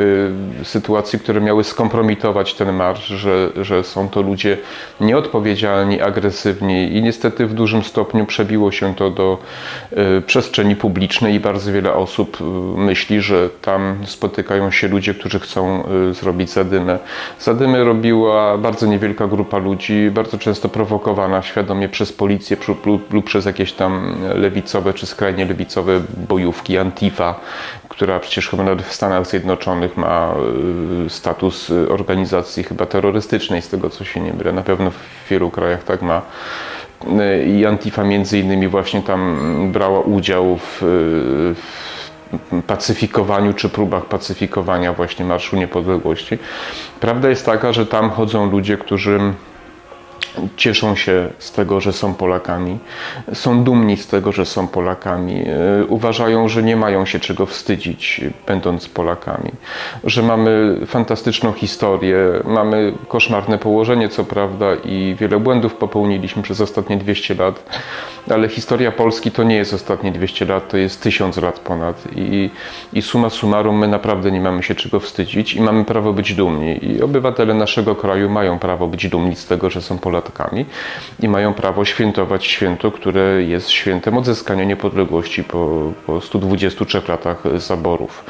sytuacji, 0.63 1.19
które 1.19 1.41
miały 1.41 1.65
skompromitować 1.65 2.55
ten 2.55 2.73
marsz, 2.73 3.07
że, 3.07 3.51
że 3.57 3.85
są 3.85 4.09
to 4.09 4.23
ludzie 4.23 4.59
nieodpowiedzialni, 5.01 6.01
agresywni 6.01 6.97
i 6.97 7.03
niestety 7.03 7.47
w 7.47 7.55
dużym 7.55 7.83
stopniu 7.83 8.06
stopniu 8.07 8.27
przebiło 8.27 8.73
się 8.73 8.95
to 8.95 9.11
do 9.11 9.39
e, 9.91 10.21
przestrzeni 10.21 10.77
publicznej 10.77 11.35
i 11.35 11.41
bardzo 11.41 11.73
wiele 11.73 11.93
osób 11.93 12.39
e, 12.41 12.45
myśli, 12.81 13.21
że 13.21 13.51
tam 13.63 13.97
spotykają 14.05 14.71
się 14.71 14.89
ludzie, 14.89 15.15
którzy 15.15 15.41
chcą 15.41 15.85
e, 16.11 16.15
zrobić 16.15 16.51
zadymę. 16.51 16.99
Zadymę 17.41 17.85
robiła 17.85 18.59
bardzo 18.59 18.87
niewielka 18.87 19.27
grupa 19.27 19.59
ludzi, 19.59 20.11
bardzo 20.11 20.39
często 20.39 20.69
prowokowana 20.69 21.43
świadomie 21.43 21.89
przez 21.89 22.13
policję 22.13 22.57
lub 23.11 23.25
przez 23.25 23.45
jakieś 23.45 23.73
tam 23.73 24.17
lewicowe 24.35 24.95
czy 24.95 25.07
skrajnie 25.07 25.45
lewicowe 25.45 26.01
bojówki, 26.29 26.79
Antifa, 26.79 27.41
która 27.89 28.21
przecież 28.21 28.49
chyba 28.49 28.65
nawet 28.65 28.83
w 28.83 28.93
Stanach 28.93 29.27
Zjednoczonych 29.27 29.97
ma 29.97 30.35
status 31.09 31.71
organizacji 31.89 32.65
chyba 32.65 32.87
terrorystycznej, 32.87 33.63
z 33.63 33.69
tego 33.69 33.91
co 33.91 34.05
się 34.05 34.21
nie 34.21 34.33
mylę. 34.33 34.53
Na 34.53 34.63
pewno 34.63 34.91
w 34.91 35.29
wielu 35.31 35.51
krajach 35.51 35.85
tak 35.85 36.03
ma 36.03 36.23
i 37.47 37.67
Antifa 37.67 38.05
między 38.05 38.38
innymi 38.38 38.69
właśnie 38.69 39.03
tam 39.03 39.38
brała 39.73 40.00
udział 40.00 40.57
w, 40.57 40.79
w 40.81 42.62
pacyfikowaniu 42.67 43.53
czy 43.53 43.69
próbach 43.69 44.07
pacyfikowania 44.07 44.93
właśnie 44.93 45.25
Marszu 45.25 45.57
Niepodległości. 45.57 46.38
Prawda 47.00 47.29
jest 47.29 47.47
taka, 47.47 47.73
że 47.73 47.87
tam 47.87 48.11
chodzą 48.11 48.50
ludzie, 48.50 48.76
którzy 48.76 49.21
cieszą 50.56 50.97
się 50.97 51.28
z 51.38 51.52
tego, 51.52 51.80
że 51.80 51.92
są 51.92 52.14
Polakami, 52.14 52.78
są 53.33 53.64
dumni 53.64 53.97
z 53.97 54.06
tego, 54.06 54.33
że 54.33 54.47
są 54.47 54.68
Polakami, 54.68 55.45
e, 55.80 55.85
uważają, 55.88 56.49
że 56.49 56.62
nie 56.62 56.76
mają 56.76 57.06
się 57.06 57.21
czego 57.21 57.47
wstydzić, 57.47 58.21
będąc 58.47 58.88
Polakami, 58.88 59.50
że 60.04 60.23
mamy 60.23 60.80
fantastyczną 60.87 61.52
historię, 61.52 62.18
mamy 62.45 62.92
koszmarne 63.09 63.59
położenie, 63.59 64.09
co 64.09 64.25
prawda, 64.25 64.66
i 64.85 65.16
wiele 65.21 65.40
błędów 65.40 65.75
popełniliśmy 65.75 66.42
przez 66.42 66.61
ostatnie 66.61 66.97
200 66.97 67.35
lat, 67.35 67.71
ale 68.30 68.49
historia 68.49 68.92
Polski 68.92 69.30
to 69.30 69.42
nie 69.42 69.56
jest 69.56 69.75
ostatnie 69.75 70.12
200 70.12 70.45
lat, 70.45 70.68
to 70.68 70.76
jest 70.76 71.02
1000 71.02 71.37
lat 71.37 71.59
ponad 71.59 72.04
i, 72.16 72.50
i 72.92 73.02
suma 73.02 73.30
summarum 73.30 73.78
my 73.78 73.88
naprawdę 73.88 74.30
nie 74.30 74.40
mamy 74.40 74.62
się 74.62 74.75
czego 74.75 75.00
wstydzić 75.00 75.54
i 75.54 75.61
mamy 75.61 75.85
prawo 75.85 76.12
być 76.12 76.35
dumni 76.35 76.85
i 76.85 77.02
obywatele 77.02 77.54
naszego 77.54 77.95
kraju 77.95 78.30
mają 78.30 78.59
prawo 78.59 78.87
być 78.87 79.09
dumni 79.09 79.37
z 79.37 79.47
tego, 79.47 79.71
że 79.71 79.83
są 79.83 79.99
Polakami 79.99 80.15
i 81.20 81.28
mają 81.28 81.54
prawo 81.54 81.85
świętować 81.85 82.46
święto, 82.46 82.90
które 82.90 83.42
jest 83.42 83.70
świętem 83.70 84.18
odzyskania 84.18 84.64
niepodległości 84.64 85.44
po, 85.44 85.92
po 86.06 86.20
123 86.20 87.02
latach 87.08 87.42
zaborów. 87.56 88.25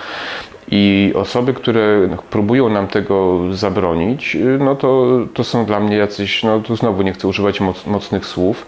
I 0.70 1.12
osoby, 1.14 1.54
które 1.54 2.08
próbują 2.30 2.68
nam 2.68 2.86
tego 2.86 3.40
zabronić, 3.52 4.36
no 4.58 4.74
to, 4.74 5.06
to 5.34 5.44
są 5.44 5.64
dla 5.64 5.80
mnie 5.80 5.96
jacyś, 5.96 6.42
no 6.42 6.60
tu 6.60 6.76
znowu 6.76 7.02
nie 7.02 7.12
chcę 7.12 7.28
używać 7.28 7.60
moc, 7.60 7.86
mocnych 7.86 8.26
słów, 8.26 8.66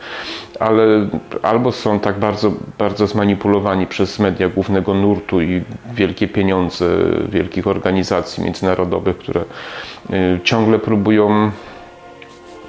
ale 0.61 1.09
albo 1.43 1.73
są 1.73 2.01
tak 2.01 2.19
bardzo, 2.19 2.53
bardzo 2.79 3.07
zmanipulowani 3.07 3.87
przez 3.87 4.19
media 4.19 4.49
głównego 4.49 4.95
nurtu 4.95 5.43
i 5.43 5.63
wielkie 5.95 6.29
pieniądze 6.29 6.87
wielkich 7.29 7.67
organizacji 7.67 8.45
międzynarodowych, 8.45 9.19
które 9.19 9.41
y, 9.41 10.41
ciągle 10.45 10.79
próbują 10.79 11.51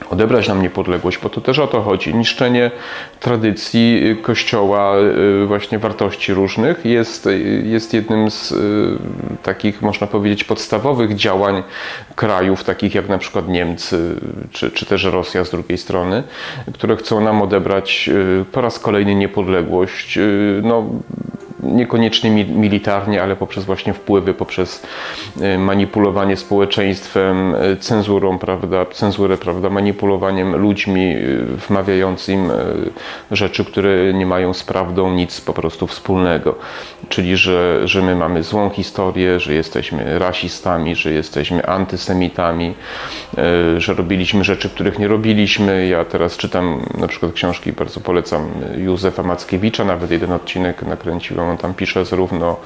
odebrać 0.10 0.48
nam 0.48 0.62
niepodległość, 0.62 1.20
bo 1.24 1.30
to 1.30 1.42
też 1.42 1.60
o 1.60 1.68
to 1.68 1.82
chodzi. 1.82 2.16
Niszczenie 2.16 2.72
tradycji 3.20 4.10
y, 4.12 4.16
Kościoła, 4.16 4.98
y, 5.44 5.46
właśnie 5.46 5.80
wartości 5.80 6.34
różnych 6.34 6.86
jest, 6.86 7.28
y, 7.28 7.64
jest 7.66 7.94
jednym 7.94 8.32
z 8.32 8.54
takich, 9.44 9.82
można 9.82 10.08
powiedzieć, 10.08 10.44
podstawowych 10.44 11.16
działań 11.16 11.64
krajów, 12.16 12.64
takich 12.64 12.96
jak 12.96 13.10
na 13.10 13.18
przykład 13.18 13.48
Niemcy, 13.48 14.16
czy, 14.52 14.72
czy 14.72 14.86
też 14.86 15.04
Rosja 15.04 15.46
z 15.46 15.50
drugiej 15.50 15.78
strony, 15.78 16.24
które 16.74 16.96
chcą 16.96 17.22
nam 17.22 17.42
odebrać 17.42 18.10
po 18.52 18.62
raz 18.62 18.80
kolejny 18.80 19.16
niepodległość. 19.16 20.20
No, 20.64 20.90
niekoniecznie 21.64 22.46
militarnie, 22.46 23.24
ale 23.24 23.36
poprzez 23.36 23.66
właśnie 23.66 23.94
wpływy, 23.94 24.34
poprzez 24.34 24.84
e, 25.42 25.58
manipulowanie 25.58 26.38
społeczeństwem, 26.38 27.56
e, 27.56 27.78
cenzurą, 27.78 28.38
prawda, 28.38 28.86
cenzurę, 28.86 29.38
prawda, 29.38 29.70
manipulowaniem 29.70 30.56
ludźmi, 30.56 31.16
e, 31.16 31.18
wmawiając 31.68 32.30
im 32.30 32.52
rzeczy, 33.32 33.66
które 33.66 34.14
nie 34.14 34.26
mają 34.26 34.54
z 34.54 34.64
prawdą 34.64 35.12
nic 35.12 35.42
po 35.42 35.54
prostu 35.54 35.88
wspólnego. 35.88 36.56
Czyli, 37.10 37.38
że, 37.38 37.88
że 37.88 38.02
my 38.02 38.16
mamy 38.16 38.44
złą 38.44 38.70
historię, 38.70 39.40
że 39.40 39.54
jesteśmy 39.54 40.20
rasistami, 40.20 40.96
że 40.96 41.12
jesteśmy 41.12 41.66
antysemitami, 41.66 42.74
że 43.78 43.94
robiliśmy 43.94 44.44
rzeczy, 44.44 44.70
których 44.70 45.00
nie 45.00 45.08
robiliśmy. 45.08 45.88
Ja 45.88 46.06
teraz 46.06 46.38
czytam 46.38 46.82
na 46.98 47.08
przykład 47.08 47.34
książki, 47.34 47.74
bardzo 47.74 48.00
polecam 48.00 48.50
Józefa 48.78 49.24
Mackiewicza, 49.24 49.86
nawet 49.86 50.12
jeden 50.12 50.32
odcinek 50.32 50.84
nakręciłem 50.84 51.49
on 51.50 51.58
tam 51.58 51.74
pisze 51.74 52.06
zarówno 52.06 52.58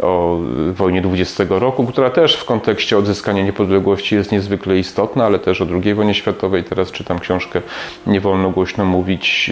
o 0.00 0.38
wojnie 0.72 1.02
20 1.02 1.44
roku, 1.48 1.86
która 1.86 2.10
też 2.10 2.36
w 2.36 2.44
kontekście 2.44 2.98
odzyskania 2.98 3.42
niepodległości 3.42 4.14
jest 4.14 4.32
niezwykle 4.32 4.78
istotna, 4.78 5.24
ale 5.24 5.38
też 5.38 5.60
o 5.60 5.66
II 5.84 5.94
wojnie 5.94 6.14
światowej. 6.14 6.64
Teraz 6.64 6.90
czytam 6.90 7.18
książkę 7.18 7.62
Nie 8.06 8.20
wolno 8.20 8.50
głośno 8.50 8.84
mówić. 8.84 9.50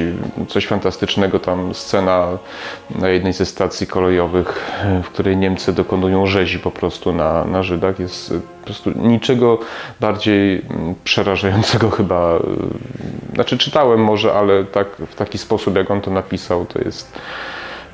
Coś 0.48 0.66
fantastycznego, 0.66 1.38
tam 1.38 1.74
scena 1.74 2.28
na 2.90 3.08
jednej 3.08 3.32
ze 3.32 3.46
stacji 3.46 3.86
kolejowych, 3.86 4.70
w 5.02 5.08
której 5.08 5.36
Niemcy 5.36 5.72
dokonują 5.72 6.26
rzezi 6.26 6.58
po 6.58 6.70
prostu 6.70 7.12
na, 7.12 7.44
na 7.44 7.62
Żydach. 7.62 7.98
Jest 7.98 8.34
po 8.60 8.64
prostu 8.64 8.90
niczego 8.96 9.58
bardziej 10.00 10.62
przerażającego 11.04 11.90
chyba. 11.90 12.38
Znaczy 13.34 13.58
czytałem 13.58 14.04
może, 14.04 14.32
ale 14.32 14.64
tak, 14.64 14.88
w 15.10 15.14
taki 15.14 15.38
sposób, 15.38 15.76
jak 15.76 15.90
on 15.90 16.00
to 16.00 16.10
napisał, 16.10 16.66
to 16.66 16.78
jest 16.78 17.18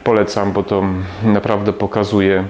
polecam, 0.07 0.53
bo 0.53 0.63
to 0.63 0.85
naprawdę 1.23 1.73
pokazuje, 1.73 2.45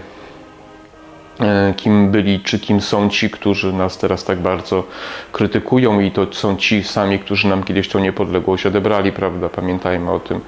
kim 1.76 2.10
byli, 2.10 2.40
czy 2.40 2.58
kim 2.58 2.80
są 2.80 3.08
ci, 3.08 3.30
którzy 3.30 3.72
nas 3.72 3.98
teraz 3.98 4.24
tak 4.24 4.38
bardzo 4.38 4.84
krytykują 5.32 6.00
i 6.00 6.10
to 6.10 6.26
są 6.32 6.56
ci 6.56 6.84
sami, 6.84 7.18
którzy 7.18 7.48
nam 7.48 7.64
kiedyś 7.64 7.88
tą 7.88 7.98
niepodległość 7.98 8.66
odebrali, 8.66 9.12
prawda? 9.12 9.48
Pamiętajmy 9.48 10.10
o 10.10 10.20
tym. 10.20 10.40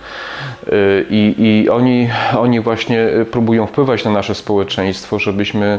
E, 0.66 0.72
I, 1.10 1.34
i 1.38 1.68
oni, 1.68 2.08
oni 2.38 2.60
właśnie 2.60 3.08
próbują 3.30 3.66
wpływać 3.66 4.04
na 4.04 4.10
nasze 4.10 4.34
społeczeństwo, 4.34 5.18
żebyśmy 5.18 5.78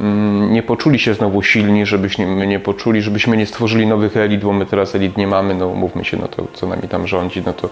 mm, 0.00 0.52
nie 0.52 0.62
poczuli 0.62 0.98
się 0.98 1.14
znowu 1.14 1.42
silni, 1.42 1.86
żebyśmy 1.86 2.46
nie 2.46 2.60
poczuli, 2.60 3.02
żebyśmy 3.02 3.36
nie 3.36 3.46
stworzyli 3.46 3.86
nowych 3.86 4.16
elit, 4.16 4.44
bo 4.44 4.52
my 4.52 4.66
teraz 4.66 4.94
elit 4.94 5.16
nie 5.16 5.26
mamy, 5.26 5.54
no 5.54 5.68
mówmy 5.68 6.04
się, 6.04 6.16
no 6.16 6.28
to 6.28 6.46
co 6.52 6.66
nami 6.66 6.82
tam 6.82 7.06
rządzi, 7.06 7.42
no 7.46 7.52
to 7.52 7.70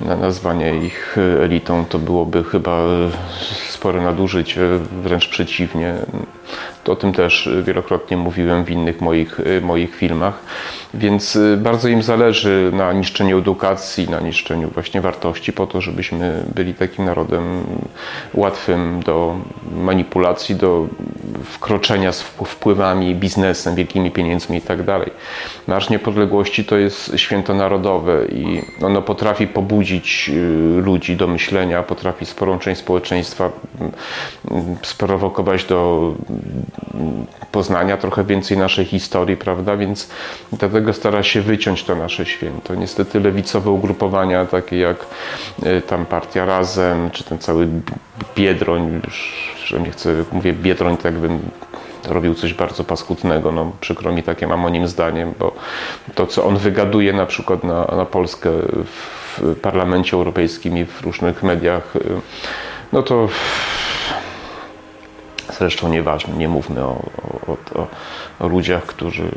na 0.00 0.16
nazwanie 0.16 0.74
ich 0.76 1.16
elitą 1.42 1.84
to 1.84 1.98
byłoby 1.98 2.44
chyba 2.44 2.78
spore 3.86 4.02
nadużycie, 4.02 4.60
wręcz 5.02 5.28
przeciwnie. 5.28 5.94
To 6.84 6.92
o 6.92 6.96
tym 6.96 7.12
też 7.12 7.48
wielokrotnie 7.62 8.16
mówiłem 8.16 8.64
w 8.64 8.70
innych 8.70 9.00
moich, 9.00 9.40
moich 9.62 9.96
filmach. 9.96 10.42
Więc 10.96 11.36
y, 11.36 11.56
bardzo 11.56 11.88
im 11.88 12.02
zależy 12.02 12.70
na 12.74 12.92
niszczeniu 12.92 13.38
edukacji, 13.38 14.08
na 14.10 14.20
niszczeniu 14.20 14.68
właśnie 14.68 15.00
wartości, 15.00 15.52
po 15.52 15.66
to, 15.66 15.80
żebyśmy 15.80 16.44
byli 16.54 16.74
takim 16.74 17.04
narodem 17.04 17.64
łatwym 18.34 19.02
do 19.02 19.36
manipulacji, 19.76 20.54
do 20.54 20.86
wkroczenia 21.44 22.12
z 22.12 22.22
wpływami, 22.22 23.14
biznesem, 23.14 23.74
wielkimi 23.74 24.10
pieniędzmi 24.10 24.58
i 24.58 24.60
tak 24.60 24.82
dalej. 24.82 25.10
Marsz 25.66 25.90
Niepodległości 25.90 26.64
to 26.64 26.76
jest 26.76 27.12
święto 27.16 27.54
narodowe 27.54 28.26
i 28.26 28.62
ono 28.82 29.02
potrafi 29.02 29.46
pobudzić 29.46 30.30
y, 30.34 30.82
ludzi 30.82 31.16
do 31.16 31.26
myślenia, 31.26 31.82
potrafi 31.82 32.26
sporą 32.26 32.58
część 32.58 32.80
społeczeństwa 32.80 33.50
mm, 33.80 34.76
sprowokować 34.82 35.64
do 35.64 36.12
mm, 36.28 36.35
poznania 37.52 37.96
trochę 37.96 38.24
więcej 38.24 38.58
naszej 38.58 38.84
historii, 38.84 39.36
prawda? 39.36 39.76
Więc 39.76 40.08
dlatego 40.52 40.92
stara 40.92 41.22
się 41.22 41.40
wyciąć 41.42 41.84
to 41.84 41.94
nasze 41.94 42.26
święto. 42.26 42.74
Niestety 42.74 43.20
lewicowe 43.20 43.70
ugrupowania, 43.70 44.46
takie 44.46 44.78
jak 44.78 45.06
y, 45.66 45.82
tam 45.82 46.06
Partia 46.06 46.46
Razem, 46.46 47.10
czy 47.10 47.24
ten 47.24 47.38
cały 47.38 47.68
Biedroń, 48.36 49.00
że 49.64 49.80
nie 49.80 49.90
chcę, 49.90 50.24
mówię 50.32 50.52
Biedroń, 50.52 50.96
tak 50.96 51.04
jakbym 51.04 51.40
robił 52.08 52.34
coś 52.34 52.54
bardzo 52.54 52.84
paskudnego. 52.84 53.52
No, 53.52 53.72
przykro 53.80 54.12
mi 54.12 54.22
takie 54.22 54.46
mam 54.46 54.64
o 54.64 54.68
nim 54.68 54.88
zdaniem, 54.88 55.34
bo 55.38 55.54
to, 56.14 56.26
co 56.26 56.44
on 56.44 56.56
wygaduje 56.56 57.12
na 57.12 57.26
przykład 57.26 57.64
na, 57.64 57.84
na 57.84 58.04
Polskę 58.04 58.50
w 58.84 59.56
Parlamencie 59.62 60.16
Europejskim 60.16 60.78
i 60.78 60.84
w 60.84 61.00
różnych 61.00 61.42
mediach, 61.42 61.96
y, 61.96 62.00
no 62.92 63.02
to 63.02 63.28
zresztą 65.58 65.88
nieważne, 65.88 66.34
nie 66.36 66.48
mówmy 66.48 66.84
o, 66.84 67.02
o, 67.46 67.80
o, 67.80 67.86
o 68.40 68.48
ludziach, 68.48 68.86
którzy 68.86 69.30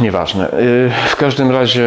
Nieważne. 0.00 0.50
Y, 0.50 0.90
w 1.08 1.16
każdym 1.16 1.50
razie 1.50 1.82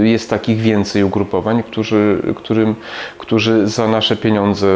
y, 0.00 0.08
jest 0.08 0.30
takich 0.30 0.60
więcej 0.60 1.04
ugrupowań, 1.04 1.62
którzy, 1.62 2.22
którym, 2.36 2.74
którzy 3.18 3.66
za 3.66 3.88
nasze 3.88 4.16
pieniądze 4.16 4.66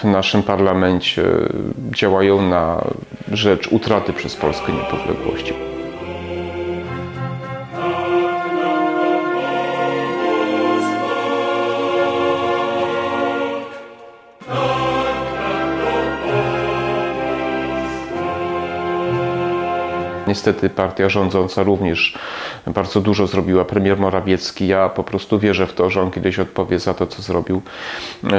w 0.00 0.04
naszym 0.04 0.42
parlamencie 0.42 1.22
działają 1.94 2.42
na 2.42 2.84
rzecz 3.32 3.68
utraty 3.68 4.12
przez 4.12 4.36
Polskę 4.36 4.72
niepodległości. 4.72 5.69
Niestety 20.30 20.70
partia 20.70 21.08
rządząca 21.08 21.62
również 21.62 22.18
bardzo 22.66 23.00
dużo 23.00 23.26
zrobiła. 23.26 23.64
Premier 23.64 23.98
Morawiecki, 23.98 24.66
ja 24.68 24.88
po 24.88 25.04
prostu 25.04 25.38
wierzę 25.38 25.66
w 25.66 25.72
to, 25.72 25.90
że 25.90 26.02
on 26.02 26.10
kiedyś 26.10 26.38
odpowie 26.38 26.78
za 26.78 26.94
to, 26.94 27.06
co 27.06 27.22
zrobił. 27.22 27.56
E, 27.56 28.30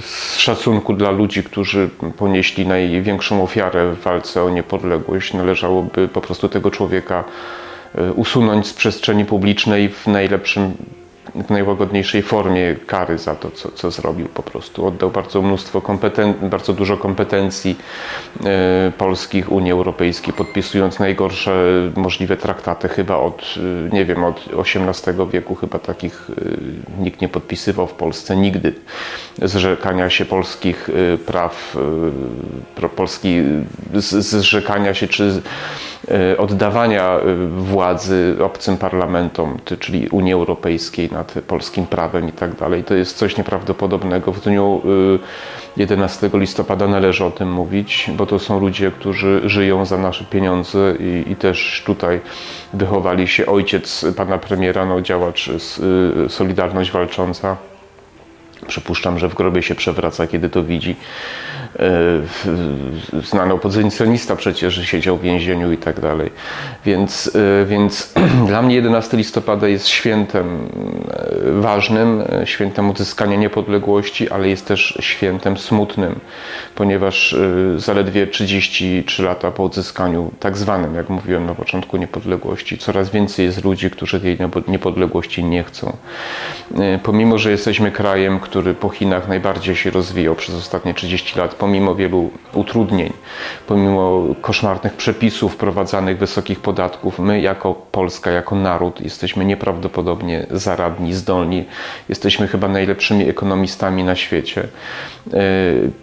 z 0.00 0.38
szacunku 0.38 0.94
dla 0.94 1.10
ludzi, 1.10 1.42
którzy 1.42 1.90
ponieśli 2.16 2.66
największą 2.66 3.42
ofiarę 3.42 3.92
w 3.92 4.02
walce 4.02 4.42
o 4.42 4.50
niepodległość, 4.50 5.34
należałoby 5.34 6.08
po 6.08 6.20
prostu 6.20 6.48
tego 6.48 6.70
człowieka 6.70 7.24
e, 7.94 8.12
usunąć 8.12 8.66
z 8.66 8.72
przestrzeni 8.72 9.24
publicznej 9.24 9.88
w 9.88 10.06
najlepszym 10.06 10.74
w 11.34 11.50
najłagodniejszej 11.50 12.22
formie 12.22 12.76
kary 12.86 13.18
za 13.18 13.34
to, 13.34 13.50
co, 13.50 13.70
co 13.70 13.90
zrobił 13.90 14.28
po 14.28 14.42
prostu. 14.42 14.86
Oddał 14.86 15.10
bardzo 15.10 15.42
mnóstwo 15.42 15.80
kompeten- 15.80 16.48
bardzo 16.48 16.72
dużo 16.72 16.96
kompetencji 16.96 17.76
e, 18.44 18.92
polskich 18.98 19.52
Unii 19.52 19.72
Europejskiej, 19.72 20.34
podpisując 20.34 20.98
najgorsze 20.98 21.64
możliwe 21.96 22.36
traktaty 22.36 22.88
chyba 22.88 23.16
od, 23.16 23.54
e, 23.56 23.94
nie 23.94 24.04
wiem, 24.04 24.24
od 24.24 24.44
XVIII 24.58 25.28
wieku 25.32 25.54
chyba 25.54 25.78
takich 25.78 26.30
e, 26.30 27.02
nikt 27.02 27.20
nie 27.20 27.28
podpisywał 27.28 27.86
w 27.86 27.92
Polsce 27.92 28.36
nigdy 28.36 28.74
zrzekania 29.42 30.10
się 30.10 30.24
polskich 30.24 30.90
praw, 31.26 31.76
e, 32.82 32.88
polski, 32.88 33.42
z, 33.94 34.24
zrzekania 34.24 34.94
się 34.94 35.08
czy 35.08 35.42
oddawania 36.38 37.18
władzy 37.56 38.36
obcym 38.42 38.76
parlamentom, 38.76 39.58
czyli 39.80 40.08
Unii 40.08 40.32
Europejskiej 40.32 41.10
nad 41.12 41.34
polskim 41.46 41.86
prawem 41.86 42.28
i 42.28 42.32
tak 42.32 42.54
dalej. 42.54 42.84
To 42.84 42.94
jest 42.94 43.16
coś 43.16 43.36
nieprawdopodobnego. 43.36 44.32
W 44.32 44.40
dniu 44.40 44.82
11 45.76 46.26
y, 46.26 46.38
listopada 46.38 46.86
należy 46.86 47.24
o 47.24 47.30
tym 47.30 47.52
mówić, 47.52 48.10
bo 48.16 48.26
to 48.26 48.38
są 48.38 48.60
ludzie, 48.60 48.90
którzy 48.90 49.40
żyją 49.44 49.84
za 49.84 49.98
nasze 49.98 50.24
pieniądze 50.24 50.94
i, 51.00 51.32
i 51.32 51.36
też 51.36 51.82
tutaj 51.86 52.20
wychowali 52.72 53.28
się 53.28 53.46
ojciec 53.46 54.06
pana 54.16 54.38
premiera, 54.38 54.86
no, 54.86 55.00
działacz 55.00 55.50
Solidarność 56.28 56.90
Walcząca. 56.90 57.56
Przypuszczam, 58.66 59.18
że 59.18 59.28
w 59.28 59.34
grobie 59.34 59.62
się 59.62 59.74
przewraca, 59.74 60.26
kiedy 60.26 60.48
to 60.50 60.64
widzi. 60.64 60.96
E, 61.78 63.22
znany 63.22 63.54
opozycjonista 63.54 64.36
przecież 64.36 64.74
siedział 64.74 65.16
w 65.16 65.22
więzieniu 65.22 65.72
i 65.72 65.76
tak 65.76 66.00
dalej. 66.00 66.30
Więc, 66.84 67.36
e, 67.62 67.66
więc 67.66 68.14
dla 68.48 68.62
mnie 68.62 68.74
11 68.74 69.16
listopada 69.16 69.68
jest 69.68 69.88
świętem 69.88 70.68
e, 71.10 71.60
ważnym, 71.60 72.22
świętem 72.44 72.90
odzyskania 72.90 73.36
niepodległości, 73.36 74.30
ale 74.30 74.48
jest 74.48 74.66
też 74.66 74.98
świętem 75.00 75.56
smutnym, 75.56 76.20
ponieważ 76.74 77.36
zaledwie 77.76 78.26
33 78.26 79.22
lata 79.22 79.50
po 79.50 79.64
odzyskaniu, 79.64 80.30
tak 80.40 80.56
zwanym, 80.56 80.94
jak 80.94 81.08
mówiłem 81.08 81.46
na 81.46 81.54
początku, 81.54 81.96
niepodległości, 81.96 82.78
coraz 82.78 83.10
więcej 83.10 83.46
jest 83.46 83.64
ludzi, 83.64 83.90
którzy 83.90 84.20
tej 84.20 84.38
niepodległości 84.68 85.44
nie 85.44 85.64
chcą. 85.64 85.96
Pomimo, 87.02 87.38
że 87.38 87.50
jesteśmy 87.50 87.92
krajem, 87.92 88.40
który 88.40 88.74
po 88.74 88.88
Chinach 88.88 89.28
najbardziej 89.28 89.76
się 89.76 89.90
rozwijał 89.90 90.34
przez 90.34 90.54
ostatnie 90.54 90.94
30 90.94 91.38
lat, 91.38 91.54
pomimo 91.64 91.94
wielu 91.94 92.30
utrudnień, 92.54 93.12
pomimo 93.66 94.22
koszmarnych 94.40 94.92
przepisów 94.92 95.52
wprowadzanych, 95.52 96.18
wysokich 96.18 96.60
podatków, 96.60 97.18
my 97.18 97.40
jako 97.40 97.74
Polska, 97.74 98.30
jako 98.30 98.56
naród 98.56 99.00
jesteśmy 99.00 99.44
nieprawdopodobnie 99.44 100.46
zaradni, 100.50 101.14
zdolni. 101.14 101.64
Jesteśmy 102.08 102.48
chyba 102.48 102.68
najlepszymi 102.68 103.28
ekonomistami 103.28 104.04
na 104.04 104.16
świecie. 104.16 104.62
E, 104.62 105.40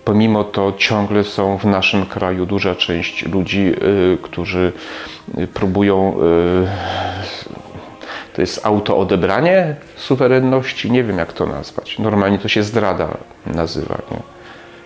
pomimo 0.05 0.43
to 0.43 0.73
ciągle 0.77 1.23
są 1.23 1.57
w 1.57 1.65
naszym 1.65 2.05
kraju 2.05 2.45
duża 2.45 2.75
część 2.75 3.25
ludzi, 3.25 3.73
e, 3.73 4.17
którzy 4.17 4.71
próbują 5.53 6.15
e, 6.15 7.31
to 8.33 8.41
jest 8.41 8.65
autoodebranie 8.65 9.75
suwerenności, 9.95 10.91
nie 10.91 11.03
wiem 11.03 11.17
jak 11.17 11.33
to 11.33 11.45
nazwać. 11.45 11.99
Normalnie 11.99 12.39
to 12.39 12.47
się 12.47 12.63
zdrada 12.63 13.17
nazywa. 13.45 13.97
Nie? 14.11 14.40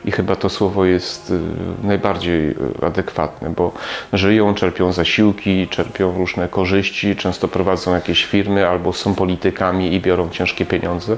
I 0.06 0.12
chyba 0.12 0.36
to 0.36 0.50
słowo 0.50 0.86
jest 0.86 1.32
y, 1.32 1.40
najbardziej 1.84 2.50
y, 2.50 2.56
adekwatne, 2.86 3.50
bo 3.50 3.72
żyją, 4.14 4.56
czerpią 4.56 4.92
zasiłki, 4.92 5.68
czerpią 5.68 6.18
różne 6.18 6.48
korzyści, 6.48 7.16
często 7.16 7.48
prowadzą 7.48 7.94
jakieś 7.94 8.26
firmy 8.26 8.68
albo 8.68 8.94
są 8.94 9.16
politykami 9.16 9.94
i 9.94 10.02
biorą 10.02 10.30
ciężkie 10.30 10.66
pieniądze, 10.66 11.18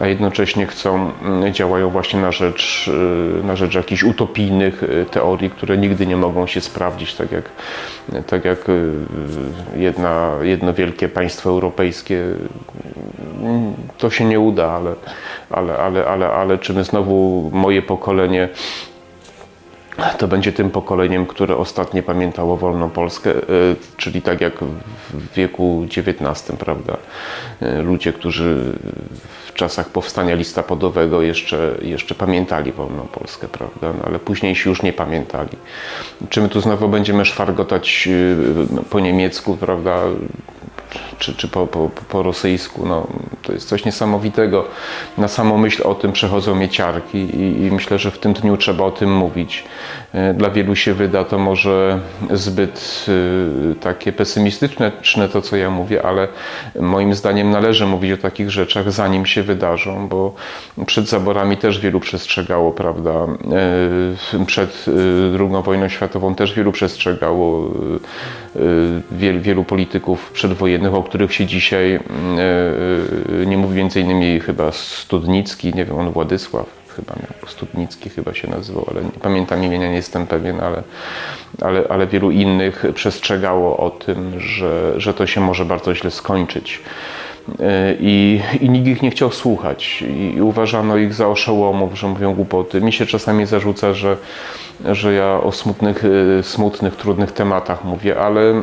a 0.00 0.06
jednocześnie 0.06 0.66
chcą, 0.66 1.10
mm, 1.22 1.54
działają 1.54 1.90
właśnie 1.90 2.20
na 2.20 2.32
rzecz, 2.32 2.90
y, 3.40 3.44
na 3.44 3.56
rzecz 3.56 3.74
jakichś 3.74 4.02
utopijnych 4.02 4.82
teorii, 5.10 5.50
które 5.50 5.78
nigdy 5.78 6.06
nie 6.06 6.16
mogą 6.16 6.46
się 6.46 6.60
sprawdzić, 6.60 7.14
tak 7.14 7.32
jak, 7.32 7.44
tak 8.26 8.44
jak 8.44 8.58
jedna, 9.76 10.30
jedno 10.42 10.74
wielkie 10.74 11.08
państwo 11.08 11.50
europejskie. 11.50 12.24
Mm, 13.42 13.74
to 13.98 14.10
się 14.10 14.24
nie 14.24 14.40
uda, 14.40 14.70
ale, 14.70 14.94
ale, 15.50 15.76
ale, 15.76 16.06
ale, 16.06 16.28
ale 16.28 16.58
czy 16.58 16.74
my 16.74 16.84
znowu 16.84 17.50
moje 17.52 17.82
pokolenie 17.82 18.01
pokolenie 18.02 18.48
to 20.18 20.28
będzie 20.28 20.52
tym 20.52 20.70
pokoleniem, 20.70 21.26
które 21.26 21.56
ostatnio 21.56 22.02
pamiętało 22.02 22.56
wolną 22.56 22.90
Polskę, 22.90 23.30
e, 23.30 23.36
czyli 23.96 24.22
tak 24.22 24.40
jak 24.40 24.54
w 25.10 25.34
wieku 25.34 25.86
XIX, 25.96 26.58
prawda? 26.58 26.96
E, 27.60 27.82
ludzie, 27.82 28.12
którzy 28.12 28.78
w 29.46 29.54
czasach 29.54 29.88
powstania 29.88 30.34
listopadowego 30.34 31.22
jeszcze, 31.22 31.74
jeszcze 31.82 32.14
pamiętali 32.14 32.72
wolną 32.72 33.02
Polskę, 33.02 33.48
prawda? 33.48 33.92
No, 33.98 34.04
ale 34.04 34.18
późniejsi 34.18 34.68
już 34.68 34.82
nie 34.82 34.92
pamiętali. 34.92 35.56
Czy 36.30 36.40
my 36.40 36.48
tu 36.48 36.60
znowu 36.60 36.88
będziemy 36.88 37.24
szwargotać 37.24 38.08
e, 38.80 38.84
po 38.90 39.00
niemiecku, 39.00 39.56
prawda? 39.56 40.02
Czy, 41.22 41.34
czy 41.34 41.48
po, 41.48 41.66
po, 41.66 41.90
po 42.08 42.22
rosyjsku. 42.22 42.86
No, 42.86 43.06
to 43.42 43.52
jest 43.52 43.68
coś 43.68 43.84
niesamowitego. 43.84 44.64
Na 45.18 45.28
samą 45.28 45.58
myśl 45.58 45.82
o 45.86 45.94
tym 45.94 46.12
przechodzą 46.12 46.54
mnie 46.54 46.68
ciarki 46.68 47.18
i, 47.18 47.62
i 47.62 47.70
myślę, 47.70 47.98
że 47.98 48.10
w 48.10 48.18
tym 48.18 48.32
dniu 48.32 48.56
trzeba 48.56 48.84
o 48.84 48.90
tym 48.90 49.16
mówić. 49.16 49.64
E, 50.12 50.34
dla 50.34 50.50
wielu 50.50 50.76
się 50.76 50.94
wyda 50.94 51.24
to 51.24 51.38
może 51.38 52.00
zbyt 52.30 53.06
y, 53.08 53.74
takie 53.80 54.12
pesymistyczne 54.12 55.28
to, 55.32 55.42
co 55.42 55.56
ja 55.56 55.70
mówię, 55.70 56.02
ale 56.02 56.28
moim 56.80 57.14
zdaniem 57.14 57.50
należy 57.50 57.86
mówić 57.86 58.12
o 58.12 58.16
takich 58.16 58.50
rzeczach, 58.50 58.92
zanim 58.92 59.26
się 59.26 59.42
wydarzą, 59.42 60.08
bo 60.08 60.34
przed 60.86 61.08
zaborami 61.08 61.56
też 61.56 61.80
wielu 61.80 62.00
przestrzegało, 62.00 62.72
prawda? 62.72 63.10
E, 63.12 64.44
przed 64.46 64.86
II 65.38 65.62
wojną 65.64 65.88
światową 65.88 66.34
też 66.34 66.54
wielu 66.54 66.72
przestrzegało 66.72 67.70
wielu, 69.12 69.40
wielu 69.40 69.64
polityków 69.64 70.30
przedwojennych, 70.30 70.94
o 70.94 71.02
których 71.12 71.34
się 71.34 71.46
dzisiaj 71.46 72.00
nie 73.46 73.58
mówi 73.58 73.74
więcej 73.74 74.02
innymi 74.02 74.40
chyba 74.40 74.72
Studnicki, 74.72 75.74
nie 75.74 75.84
wiem, 75.84 75.98
on 75.98 76.10
Władysław 76.10 76.66
chyba 76.96 77.14
miał, 77.14 77.50
Studnicki 77.50 78.10
chyba 78.10 78.34
się 78.34 78.50
nazywał, 78.50 78.86
ale 78.90 79.02
nie 79.02 79.20
pamiętam 79.22 79.64
imienia, 79.64 79.88
nie 79.88 79.94
jestem 79.94 80.26
pewien, 80.26 80.60
ale, 80.60 80.82
ale, 81.60 81.84
ale 81.88 82.06
wielu 82.06 82.30
innych 82.30 82.84
przestrzegało 82.94 83.76
o 83.76 83.90
tym, 83.90 84.40
że, 84.40 85.00
że 85.00 85.14
to 85.14 85.26
się 85.26 85.40
może 85.40 85.64
bardzo 85.64 85.94
źle 85.94 86.10
skończyć. 86.10 86.80
I, 88.00 88.40
I 88.60 88.70
nikt 88.70 88.86
ich 88.86 89.02
nie 89.02 89.10
chciał 89.10 89.32
słuchać 89.32 90.04
i 90.36 90.40
uważano 90.42 90.96
ich 90.96 91.14
za 91.14 91.28
oszołomów, 91.28 91.98
że 91.98 92.06
mówią 92.06 92.34
głupoty. 92.34 92.80
Mi 92.80 92.92
się 92.92 93.06
czasami 93.06 93.46
zarzuca, 93.46 93.94
że, 93.94 94.16
że 94.84 95.12
ja 95.12 95.40
o 95.40 95.52
smutnych, 95.52 96.04
smutnych, 96.42 96.96
trudnych 96.96 97.32
tematach 97.32 97.84
mówię, 97.84 98.20
ale 98.20 98.62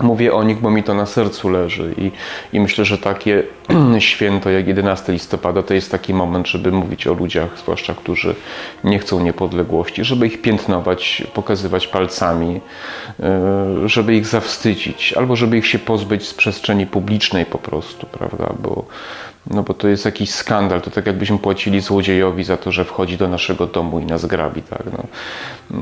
Mówię 0.00 0.34
o 0.34 0.42
nich, 0.42 0.58
bo 0.60 0.70
mi 0.70 0.82
to 0.82 0.94
na 0.94 1.06
sercu 1.06 1.48
leży 1.48 1.94
i, 1.98 2.10
i 2.56 2.60
myślę, 2.60 2.84
że 2.84 2.98
takie 2.98 3.42
święto 3.98 4.50
jak 4.50 4.66
11 4.66 5.12
listopada 5.12 5.62
to 5.62 5.74
jest 5.74 5.90
taki 5.90 6.14
moment, 6.14 6.48
żeby 6.48 6.72
mówić 6.72 7.06
o 7.06 7.14
ludziach, 7.14 7.58
zwłaszcza 7.58 7.94
którzy 7.94 8.34
nie 8.84 8.98
chcą 8.98 9.20
niepodległości, 9.20 10.04
żeby 10.04 10.26
ich 10.26 10.42
piętnować, 10.42 11.24
pokazywać 11.34 11.86
palcami, 11.86 12.60
e, 13.20 13.88
żeby 13.88 14.16
ich 14.16 14.26
zawstydzić, 14.26 15.12
albo 15.12 15.36
żeby 15.36 15.58
ich 15.58 15.66
się 15.66 15.78
pozbyć 15.78 16.28
z 16.28 16.34
przestrzeni 16.34 16.86
publicznej 16.86 17.46
po 17.46 17.58
prostu, 17.58 18.06
prawda, 18.06 18.52
bo 18.58 18.84
no 19.46 19.62
bo 19.62 19.74
to 19.74 19.88
jest 19.88 20.04
jakiś 20.04 20.30
skandal, 20.30 20.80
to 20.80 20.90
tak 20.90 21.06
jakbyśmy 21.06 21.38
płacili 21.38 21.80
złodziejowi 21.80 22.44
za 22.44 22.56
to, 22.56 22.72
że 22.72 22.84
wchodzi 22.84 23.16
do 23.16 23.28
naszego 23.28 23.66
domu 23.66 24.00
i 24.00 24.06
nas 24.06 24.26
grabi. 24.26 24.62
Tak? 24.62 24.82
No, 24.92 25.04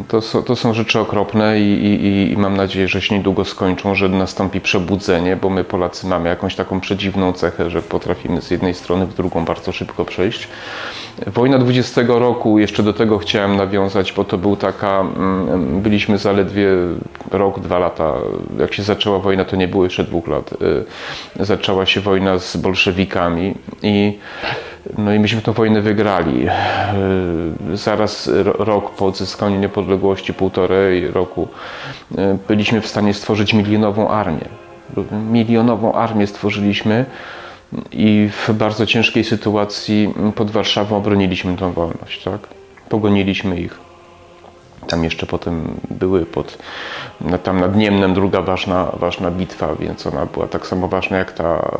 to, 0.08 0.20
są, 0.20 0.42
to 0.42 0.56
są 0.56 0.74
rzeczy 0.74 1.00
okropne 1.00 1.60
i, 1.60 1.84
i, 1.84 2.32
i 2.32 2.36
mam 2.36 2.56
nadzieję, 2.56 2.88
że 2.88 3.00
się 3.00 3.14
niedługo 3.16 3.44
skończą, 3.44 3.94
że 3.94 4.08
nastąpi 4.08 4.60
przebudzenie, 4.60 5.36
bo 5.36 5.50
my 5.50 5.64
Polacy 5.64 6.06
mamy 6.06 6.28
jakąś 6.28 6.54
taką 6.56 6.80
przedziwną 6.80 7.32
cechę, 7.32 7.70
że 7.70 7.82
potrafimy 7.82 8.42
z 8.42 8.50
jednej 8.50 8.74
strony 8.74 9.06
w 9.06 9.14
drugą 9.14 9.44
bardzo 9.44 9.72
szybko 9.72 10.04
przejść. 10.04 10.48
Wojna 11.26 11.58
20 11.58 12.02
roku, 12.06 12.58
jeszcze 12.58 12.82
do 12.82 12.92
tego 12.92 13.18
chciałem 13.18 13.56
nawiązać, 13.56 14.12
bo 14.12 14.24
to 14.24 14.38
był 14.38 14.56
taka, 14.56 15.00
mm, 15.00 15.80
byliśmy 15.80 16.18
zaledwie 16.18 16.68
rok, 17.30 17.60
dwa 17.60 17.78
lata, 17.78 18.14
jak 18.58 18.74
się 18.74 18.82
zaczęła 18.82 19.18
wojna, 19.18 19.44
to 19.44 19.56
nie 19.56 19.68
było 19.68 19.84
jeszcze 19.84 20.04
dwóch 20.04 20.28
lat. 20.28 20.54
Y, 21.38 21.44
zaczęła 21.44 21.86
się 21.86 22.00
wojna 22.00 22.38
z 22.38 22.56
bolszewikami 22.56 23.54
i 23.82 24.18
no 24.98 25.14
i 25.14 25.18
myśmy 25.18 25.42
tę 25.42 25.52
wojnę 25.52 25.80
wygrali. 25.80 26.46
Y, 27.72 27.76
zaraz 27.76 28.30
rok 28.58 28.90
po 28.90 29.06
odzyskaniu 29.06 29.60
niepodległości, 29.60 30.34
półtorej 30.34 31.10
roku, 31.10 31.48
y, 32.12 32.16
byliśmy 32.48 32.80
w 32.80 32.86
stanie 32.86 33.14
stworzyć 33.14 33.54
milionową 33.54 34.08
armię. 34.08 34.48
Milionową 35.32 35.92
armię 35.92 36.26
stworzyliśmy 36.26 37.04
i 37.92 38.30
w 38.32 38.52
bardzo 38.52 38.86
ciężkiej 38.86 39.24
sytuacji 39.24 40.14
pod 40.34 40.50
Warszawą 40.50 40.96
obroniliśmy 40.96 41.56
tę 41.56 41.72
wolność. 41.72 42.24
Tak? 42.24 42.40
Pogoniliśmy 42.88 43.60
ich. 43.60 43.88
Tam 44.88 45.04
jeszcze 45.04 45.26
potem 45.26 45.80
były 45.90 46.26
pod, 46.26 46.58
tam 47.42 47.60
nad 47.60 47.76
Niemnem 47.76 48.14
druga 48.14 48.42
ważna, 48.42 48.92
ważna 48.98 49.30
bitwa, 49.30 49.74
więc 49.74 50.06
ona 50.06 50.26
była 50.26 50.46
tak 50.46 50.66
samo 50.66 50.88
ważna 50.88 51.18
jak 51.18 51.32
ta, 51.32 51.70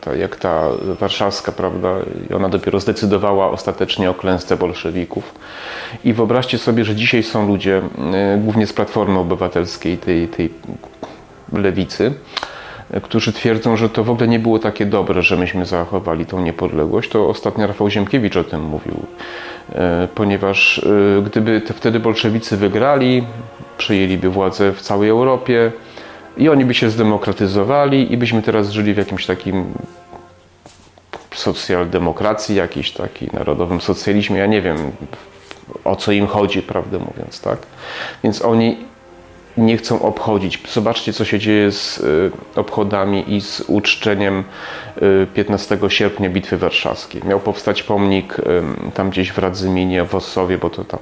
ta, 0.00 0.14
jak 0.14 0.36
ta 0.36 0.68
warszawska, 1.00 1.52
prawda? 1.52 1.88
I 2.30 2.34
ona 2.34 2.48
dopiero 2.48 2.80
zdecydowała 2.80 3.50
ostatecznie 3.50 4.10
o 4.10 4.14
klęsce 4.14 4.56
bolszewików. 4.56 5.34
I 6.04 6.12
wyobraźcie 6.12 6.58
sobie, 6.58 6.84
że 6.84 6.96
dzisiaj 6.96 7.22
są 7.22 7.46
ludzie, 7.46 7.82
e, 8.14 8.38
głównie 8.38 8.66
z 8.66 8.72
Platformy 8.72 9.18
Obywatelskiej, 9.18 9.98
tej, 9.98 10.28
tej 10.28 10.50
lewicy, 11.52 12.14
którzy 13.02 13.32
twierdzą, 13.32 13.76
że 13.76 13.88
to 13.88 14.04
w 14.04 14.10
ogóle 14.10 14.28
nie 14.28 14.38
było 14.38 14.58
takie 14.58 14.86
dobre, 14.86 15.22
że 15.22 15.36
myśmy 15.36 15.66
zachowali 15.66 16.26
tą 16.26 16.40
niepodległość. 16.40 17.10
To 17.10 17.28
ostatnio 17.28 17.66
Rafał 17.66 17.90
Ziemkiewicz 17.90 18.36
o 18.36 18.44
tym 18.44 18.62
mówił, 18.62 18.94
e, 19.72 20.08
ponieważ 20.14 20.78
e, 21.18 21.22
gdyby 21.22 21.62
wtedy 21.74 22.00
bolszewicy 22.00 22.56
wygrali, 22.56 23.24
przejęliby 23.78 24.30
władzę 24.30 24.72
w 24.72 24.82
całej 24.82 25.10
Europie 25.10 25.72
i 26.36 26.48
oni 26.48 26.64
by 26.64 26.74
się 26.74 26.90
zdemokratyzowali 26.90 28.12
i 28.12 28.16
byśmy 28.16 28.42
teraz 28.42 28.70
żyli 28.70 28.94
w 28.94 28.98
jakimś 28.98 29.26
takim 29.26 29.64
socjaldemokracji, 31.34 32.56
jakiś 32.56 32.92
taki 32.92 33.28
narodowym 33.32 33.80
socjalizmie. 33.80 34.38
Ja 34.38 34.46
nie 34.46 34.62
wiem 34.62 34.76
o 35.84 35.96
co 35.96 36.12
im 36.12 36.26
chodzi, 36.26 36.62
prawdę 36.62 36.98
mówiąc, 36.98 37.40
tak? 37.40 37.58
Więc 38.24 38.42
oni 38.42 38.76
nie 39.56 39.76
chcą 39.76 40.02
obchodzić. 40.02 40.62
Zobaczcie, 40.72 41.12
co 41.12 41.24
się 41.24 41.38
dzieje 41.38 41.72
z 41.72 41.98
y, 41.98 42.30
obchodami 42.56 43.34
i 43.34 43.40
z 43.40 43.60
uczczeniem 43.60 44.44
15 45.34 45.78
y, 45.84 45.90
sierpnia 45.90 46.30
Bitwy 46.30 46.58
Warszawskiej. 46.58 47.22
Miał 47.24 47.40
powstać 47.40 47.82
pomnik 47.82 48.36
tam 48.94 49.10
gdzieś 49.10 49.32
w 49.32 49.38
Radzyminie, 49.38 50.04
w 50.04 50.14
Ossowie, 50.14 50.58
bo 50.58 50.70
to 50.70 50.84
tam 50.84 51.00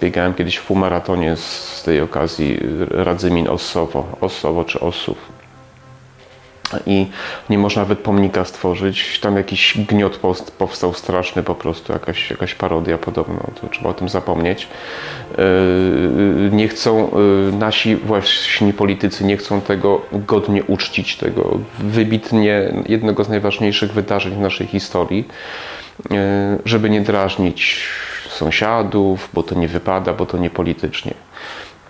biegałem 0.00 0.34
kiedyś 0.34 0.56
w 0.56 0.66
półmaratonie 0.66 1.36
z 1.36 1.82
tej 1.84 2.00
okazji 2.00 2.60
Radzymin 2.90 3.48
Ossowo, 3.48 4.16
Ossowo 4.20 4.64
czy 4.64 4.80
Ossów 4.80 5.37
i 6.86 7.06
nie 7.50 7.58
można 7.58 7.82
nawet 7.82 7.98
pomnika 7.98 8.44
stworzyć. 8.44 9.20
Tam 9.20 9.36
jakiś 9.36 9.78
gniot 9.88 10.20
powstał 10.58 10.94
straszny 10.94 11.42
po 11.42 11.54
prostu, 11.54 11.92
jakaś, 11.92 12.30
jakaś 12.30 12.54
parodia 12.54 12.98
podobno, 12.98 13.40
to 13.60 13.68
trzeba 13.68 13.90
o 13.90 13.94
tym 13.94 14.08
zapomnieć. 14.08 14.68
Yy, 15.38 16.50
nie 16.52 16.68
chcą, 16.68 17.10
yy, 17.50 17.58
nasi 17.58 17.96
właśnie 17.96 18.72
politycy 18.72 19.24
nie 19.24 19.36
chcą 19.36 19.60
tego 19.60 20.02
godnie 20.12 20.64
uczcić, 20.64 21.16
tego 21.16 21.58
wybitnie 21.78 22.72
jednego 22.86 23.24
z 23.24 23.28
najważniejszych 23.28 23.92
wydarzeń 23.92 24.34
w 24.34 24.40
naszej 24.40 24.66
historii, 24.66 25.28
yy, 26.10 26.16
żeby 26.64 26.90
nie 26.90 27.00
drażnić 27.00 27.80
sąsiadów, 28.28 29.28
bo 29.34 29.42
to 29.42 29.54
nie 29.54 29.68
wypada, 29.68 30.12
bo 30.12 30.26
to 30.26 30.38
nie 30.38 30.50
politycznie 30.50 31.14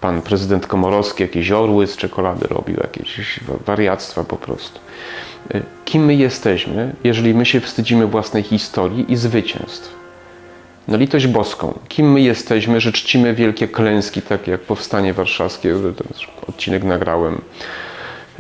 pan 0.01 0.23
prezydent 0.23 0.67
Komorowski 0.67 1.23
jakieś 1.23 1.51
orły 1.51 1.87
z 1.87 1.97
czekolady 1.97 2.47
robił, 2.47 2.77
jakieś 2.77 3.41
wariactwa 3.67 4.25
po 4.25 4.37
prostu. 4.37 4.81
Y, 5.55 5.63
kim 5.85 6.05
my 6.05 6.15
jesteśmy, 6.15 6.95
jeżeli 7.05 7.35
my 7.35 7.47
się 7.47 7.61
wstydzimy 7.61 8.07
własnej 8.07 8.43
historii 8.43 9.13
i 9.13 9.17
zwycięstw? 9.17 9.95
No 10.89 10.97
litość 10.97 11.27
boską. 11.27 11.79
Kim 11.89 12.13
my 12.13 12.21
jesteśmy, 12.21 12.81
że 12.81 12.93
czcimy 12.93 13.35
wielkie 13.35 13.69
klęski, 13.69 14.23
takie 14.23 14.51
jak 14.51 14.61
Powstanie 14.61 15.13
Warszawskie, 15.15 15.75
ten 15.97 16.07
odcinek 16.49 16.85
nagrałem. 16.85 17.41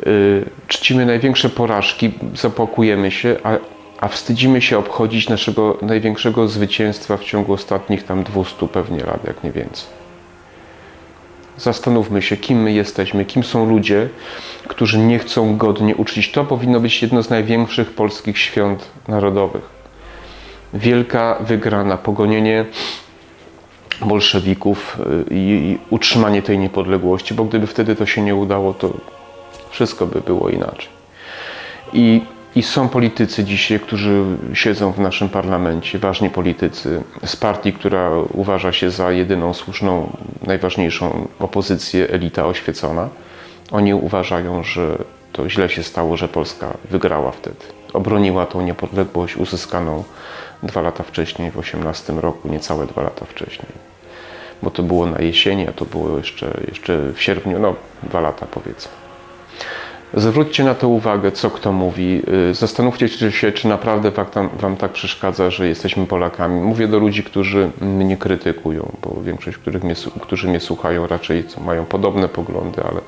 Y, 0.07 0.45
czcimy 0.69 1.07
największe 1.07 1.49
porażki, 1.49 2.13
zapokujemy 2.35 3.11
się, 3.11 3.37
a, 3.45 3.57
a 4.01 4.09
wstydzimy 4.09 4.63
się 4.63 4.79
obchodzić 4.79 5.29
naszego 5.29 5.79
największego 5.83 6.49
zwycięstwa 6.49 7.17
w 7.17 7.25
ciągu 7.25 7.53
ostatnich 7.53 8.05
tam 8.05 8.25
200 8.25 8.69
pewnie 8.69 9.05
lat, 9.05 9.25
jak 9.25 9.45
nie 9.45 9.53
więcej. 9.53 9.98
Zastanówmy 11.59 12.23
się, 12.23 12.37
kim 12.37 12.63
my 12.63 12.73
jesteśmy, 12.73 13.25
kim 13.25 13.45
są 13.45 13.69
ludzie, 13.71 14.09
którzy 14.69 14.99
nie 14.99 15.19
chcą 15.19 15.57
godnie 15.57 15.97
uczcić. 15.97 16.31
To 16.31 16.45
powinno 16.45 16.81
być 16.81 17.03
jedno 17.03 17.23
z 17.23 17.31
największych 17.31 17.91
polskich 17.91 18.39
świąt 18.39 18.89
narodowych. 19.09 19.63
Wielka 20.75 21.39
wygrana, 21.41 21.97
pogonienie 21.97 22.65
bolszewików 24.01 24.99
y, 25.31 25.35
i, 25.35 25.79
utrzymanie 25.91 26.43
tej 26.43 26.59
niepodległości, 26.59 27.35
bo 27.35 27.45
gdyby 27.45 27.67
wtedy 27.67 27.97
to 27.97 28.07
się 28.07 28.23
nie 28.23 28.35
udało, 28.35 28.75
to 28.75 28.91
wszystko 29.71 30.07
by 30.07 30.21
było 30.21 30.49
inaczej. 30.49 30.89
I 31.93 32.21
i 32.59 32.63
są 32.63 32.89
politycy 32.89 33.45
dzisiaj, 33.45 33.81
którzy 33.81 34.25
siedzą 34.55 34.93
w 34.93 34.99
naszym 34.99 35.29
parlamencie, 35.29 35.99
ważni 35.99 36.31
politycy 36.31 37.03
z 37.25 37.37
partii, 37.37 37.73
która 37.73 38.11
uważa 38.35 38.73
się 38.73 38.91
za 38.91 39.13
jedyną 39.13 39.55
słuszną, 39.55 40.17
najważniejszą 40.47 41.29
opozycję, 41.39 42.11
elita 42.11 42.47
oświecona. 42.47 43.09
Oni 43.71 43.95
uważają, 43.95 44.65
że 44.65 44.99
to 45.33 45.49
źle 45.49 45.69
się 45.69 45.83
stało, 45.83 46.17
że 46.17 46.29
Polska 46.29 46.75
wygrała 46.91 47.33
wtedy. 47.33 47.65
Obroniła 47.93 48.47
tą 48.47 48.61
niepodległość 48.61 49.37
uzyskaną 49.37 50.05
dwa 50.63 50.81
lata 50.81 51.03
wcześniej, 51.03 51.51
w 51.51 51.59
18 51.59 52.13
roku, 52.13 52.49
niecałe 52.49 52.87
dwa 52.87 53.03
lata 53.03 53.25
wcześniej. 53.25 53.73
Bo 54.63 54.71
to 54.71 54.83
było 54.83 55.07
na 55.07 55.19
jesieni, 55.19 55.69
a 55.69 55.73
to 55.73 55.85
było 55.85 56.19
jeszcze, 56.19 56.61
jeszcze 56.69 57.13
w 57.13 57.23
sierpniu, 57.23 57.59
no 57.59 57.75
dwa 58.03 58.21
lata 58.21 58.47
powiedzmy. 58.51 58.93
Zwróćcie 60.15 60.65
na 60.65 60.75
to 60.75 60.89
uwagę, 60.89 61.33
co 61.33 61.51
kto 61.51 61.73
mówi. 61.73 62.23
Y, 62.51 62.55
Zastanówcie 62.55 63.09
się, 63.09 63.53
czy 63.53 63.69
naprawdę 63.69 64.11
wam, 64.11 64.27
tam- 64.27 64.49
wam 64.61 64.77
tak 64.77 64.93
przeszkadza, 64.93 65.51
że 65.51 65.69
jesteśmy 65.69 66.07
Polakami. 66.07 66.61
Mówię 66.61 66.89
do 66.89 66.99
ludzi, 66.99 67.23
którzy 67.23 67.71
mnie 67.81 68.17
krytykują, 68.17 68.93
bo 69.03 69.23
większość, 69.23 69.59
których 69.59 69.85
mnie, 69.85 69.95
którzy 70.23 70.49
mnie 70.49 70.61
słuchają, 70.61 71.07
raczej 71.07 71.45
mają 71.65 71.85
podobne 71.85 72.29
poglądy, 72.29 72.83
ale 72.83 73.01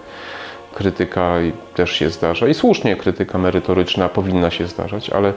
krytyka 0.74 1.34
też 1.74 1.92
się 1.92 2.10
zdarza. 2.10 2.48
I 2.48 2.54
słusznie 2.54 2.96
krytyka 2.96 3.38
merytoryczna 3.38 4.08
powinna 4.08 4.50
się 4.50 4.66
zdarzać, 4.66 5.10
ale 5.10 5.32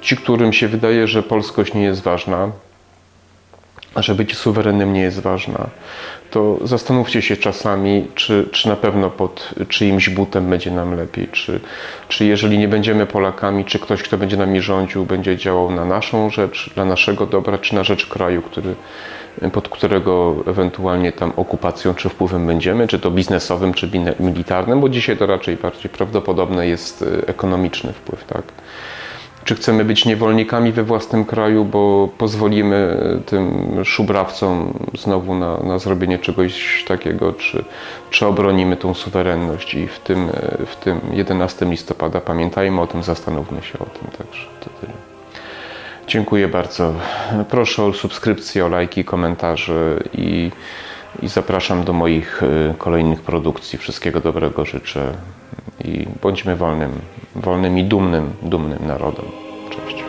ci, 0.00 0.16
którym 0.16 0.52
się 0.52 0.68
wydaje, 0.68 1.08
że 1.08 1.22
polskość 1.22 1.74
nie 1.74 1.82
jest 1.82 2.02
ważna, 2.02 2.48
że 3.96 4.14
być 4.14 4.36
suwerennym 4.36 4.92
nie 4.92 5.00
jest 5.00 5.20
ważna, 5.20 5.66
to 6.30 6.58
zastanówcie 6.62 7.22
się 7.22 7.36
czasami, 7.36 8.06
czy, 8.14 8.48
czy 8.52 8.68
na 8.68 8.76
pewno 8.76 9.10
pod 9.10 9.54
czyimś 9.68 10.08
butem 10.08 10.50
będzie 10.50 10.70
nam 10.70 10.96
lepiej, 10.96 11.28
czy, 11.32 11.60
czy 12.08 12.24
jeżeli 12.24 12.58
nie 12.58 12.68
będziemy 12.68 13.06
Polakami, 13.06 13.64
czy 13.64 13.78
ktoś, 13.78 14.02
kto 14.02 14.18
będzie 14.18 14.36
nami 14.36 14.60
rządził, 14.60 15.04
będzie 15.04 15.36
działał 15.36 15.70
na 15.70 15.84
naszą 15.84 16.30
rzecz, 16.30 16.70
dla 16.74 16.84
naszego 16.84 17.26
dobra, 17.26 17.58
czy 17.58 17.74
na 17.74 17.84
rzecz 17.84 18.06
kraju, 18.06 18.42
który, 18.42 18.74
pod 19.52 19.68
którego 19.68 20.36
ewentualnie 20.46 21.12
tam 21.12 21.32
okupacją 21.36 21.94
czy 21.94 22.08
wpływem 22.08 22.46
będziemy, 22.46 22.88
czy 22.88 22.98
to 22.98 23.10
biznesowym, 23.10 23.74
czy 23.74 23.90
militarnym, 24.20 24.80
bo 24.80 24.88
dzisiaj 24.88 25.16
to 25.16 25.26
raczej 25.26 25.56
bardziej 25.56 25.90
prawdopodobne 25.90 26.66
jest 26.66 27.02
y, 27.02 27.26
ekonomiczny 27.26 27.92
wpływ, 27.92 28.24
tak? 28.24 28.42
Czy 29.44 29.54
chcemy 29.54 29.84
być 29.84 30.04
niewolnikami 30.04 30.72
we 30.72 30.82
własnym 30.82 31.24
kraju, 31.24 31.64
bo 31.64 32.08
pozwolimy 32.18 32.98
tym 33.26 33.66
szubrawcom 33.84 34.78
znowu 34.98 35.34
na, 35.34 35.58
na 35.58 35.78
zrobienie 35.78 36.18
czegoś 36.18 36.84
takiego, 36.88 37.32
czy, 37.32 37.64
czy 38.10 38.26
obronimy 38.26 38.76
tą 38.76 38.94
suwerenność 38.94 39.74
i 39.74 39.86
w 39.86 39.98
tym, 39.98 40.28
w 40.66 40.76
tym 40.76 41.00
11 41.12 41.66
listopada 41.66 42.20
pamiętajmy 42.20 42.80
o 42.80 42.86
tym, 42.86 43.02
zastanówmy 43.02 43.62
się 43.62 43.78
o 43.78 43.84
tym. 43.84 44.10
Także 44.18 44.46
to 44.60 44.70
tyle. 44.80 44.92
Dziękuję 46.06 46.48
bardzo. 46.48 46.94
Proszę 47.50 47.84
o 47.84 47.92
subskrypcję, 47.92 48.66
o 48.66 48.68
lajki, 48.68 49.04
komentarze 49.04 50.00
i, 50.12 50.50
i 51.22 51.28
zapraszam 51.28 51.84
do 51.84 51.92
moich 51.92 52.42
y, 52.42 52.74
kolejnych 52.78 53.22
produkcji. 53.22 53.78
Wszystkiego 53.78 54.20
dobrego 54.20 54.64
życzę 54.64 55.12
i 55.84 56.06
bądźmy 56.22 56.56
wolnym, 56.56 56.90
wolnym 57.36 57.78
i 57.78 57.84
dumnym, 57.84 58.32
dumnym 58.42 58.86
narodem. 58.86 59.24
Cześć. 59.70 60.03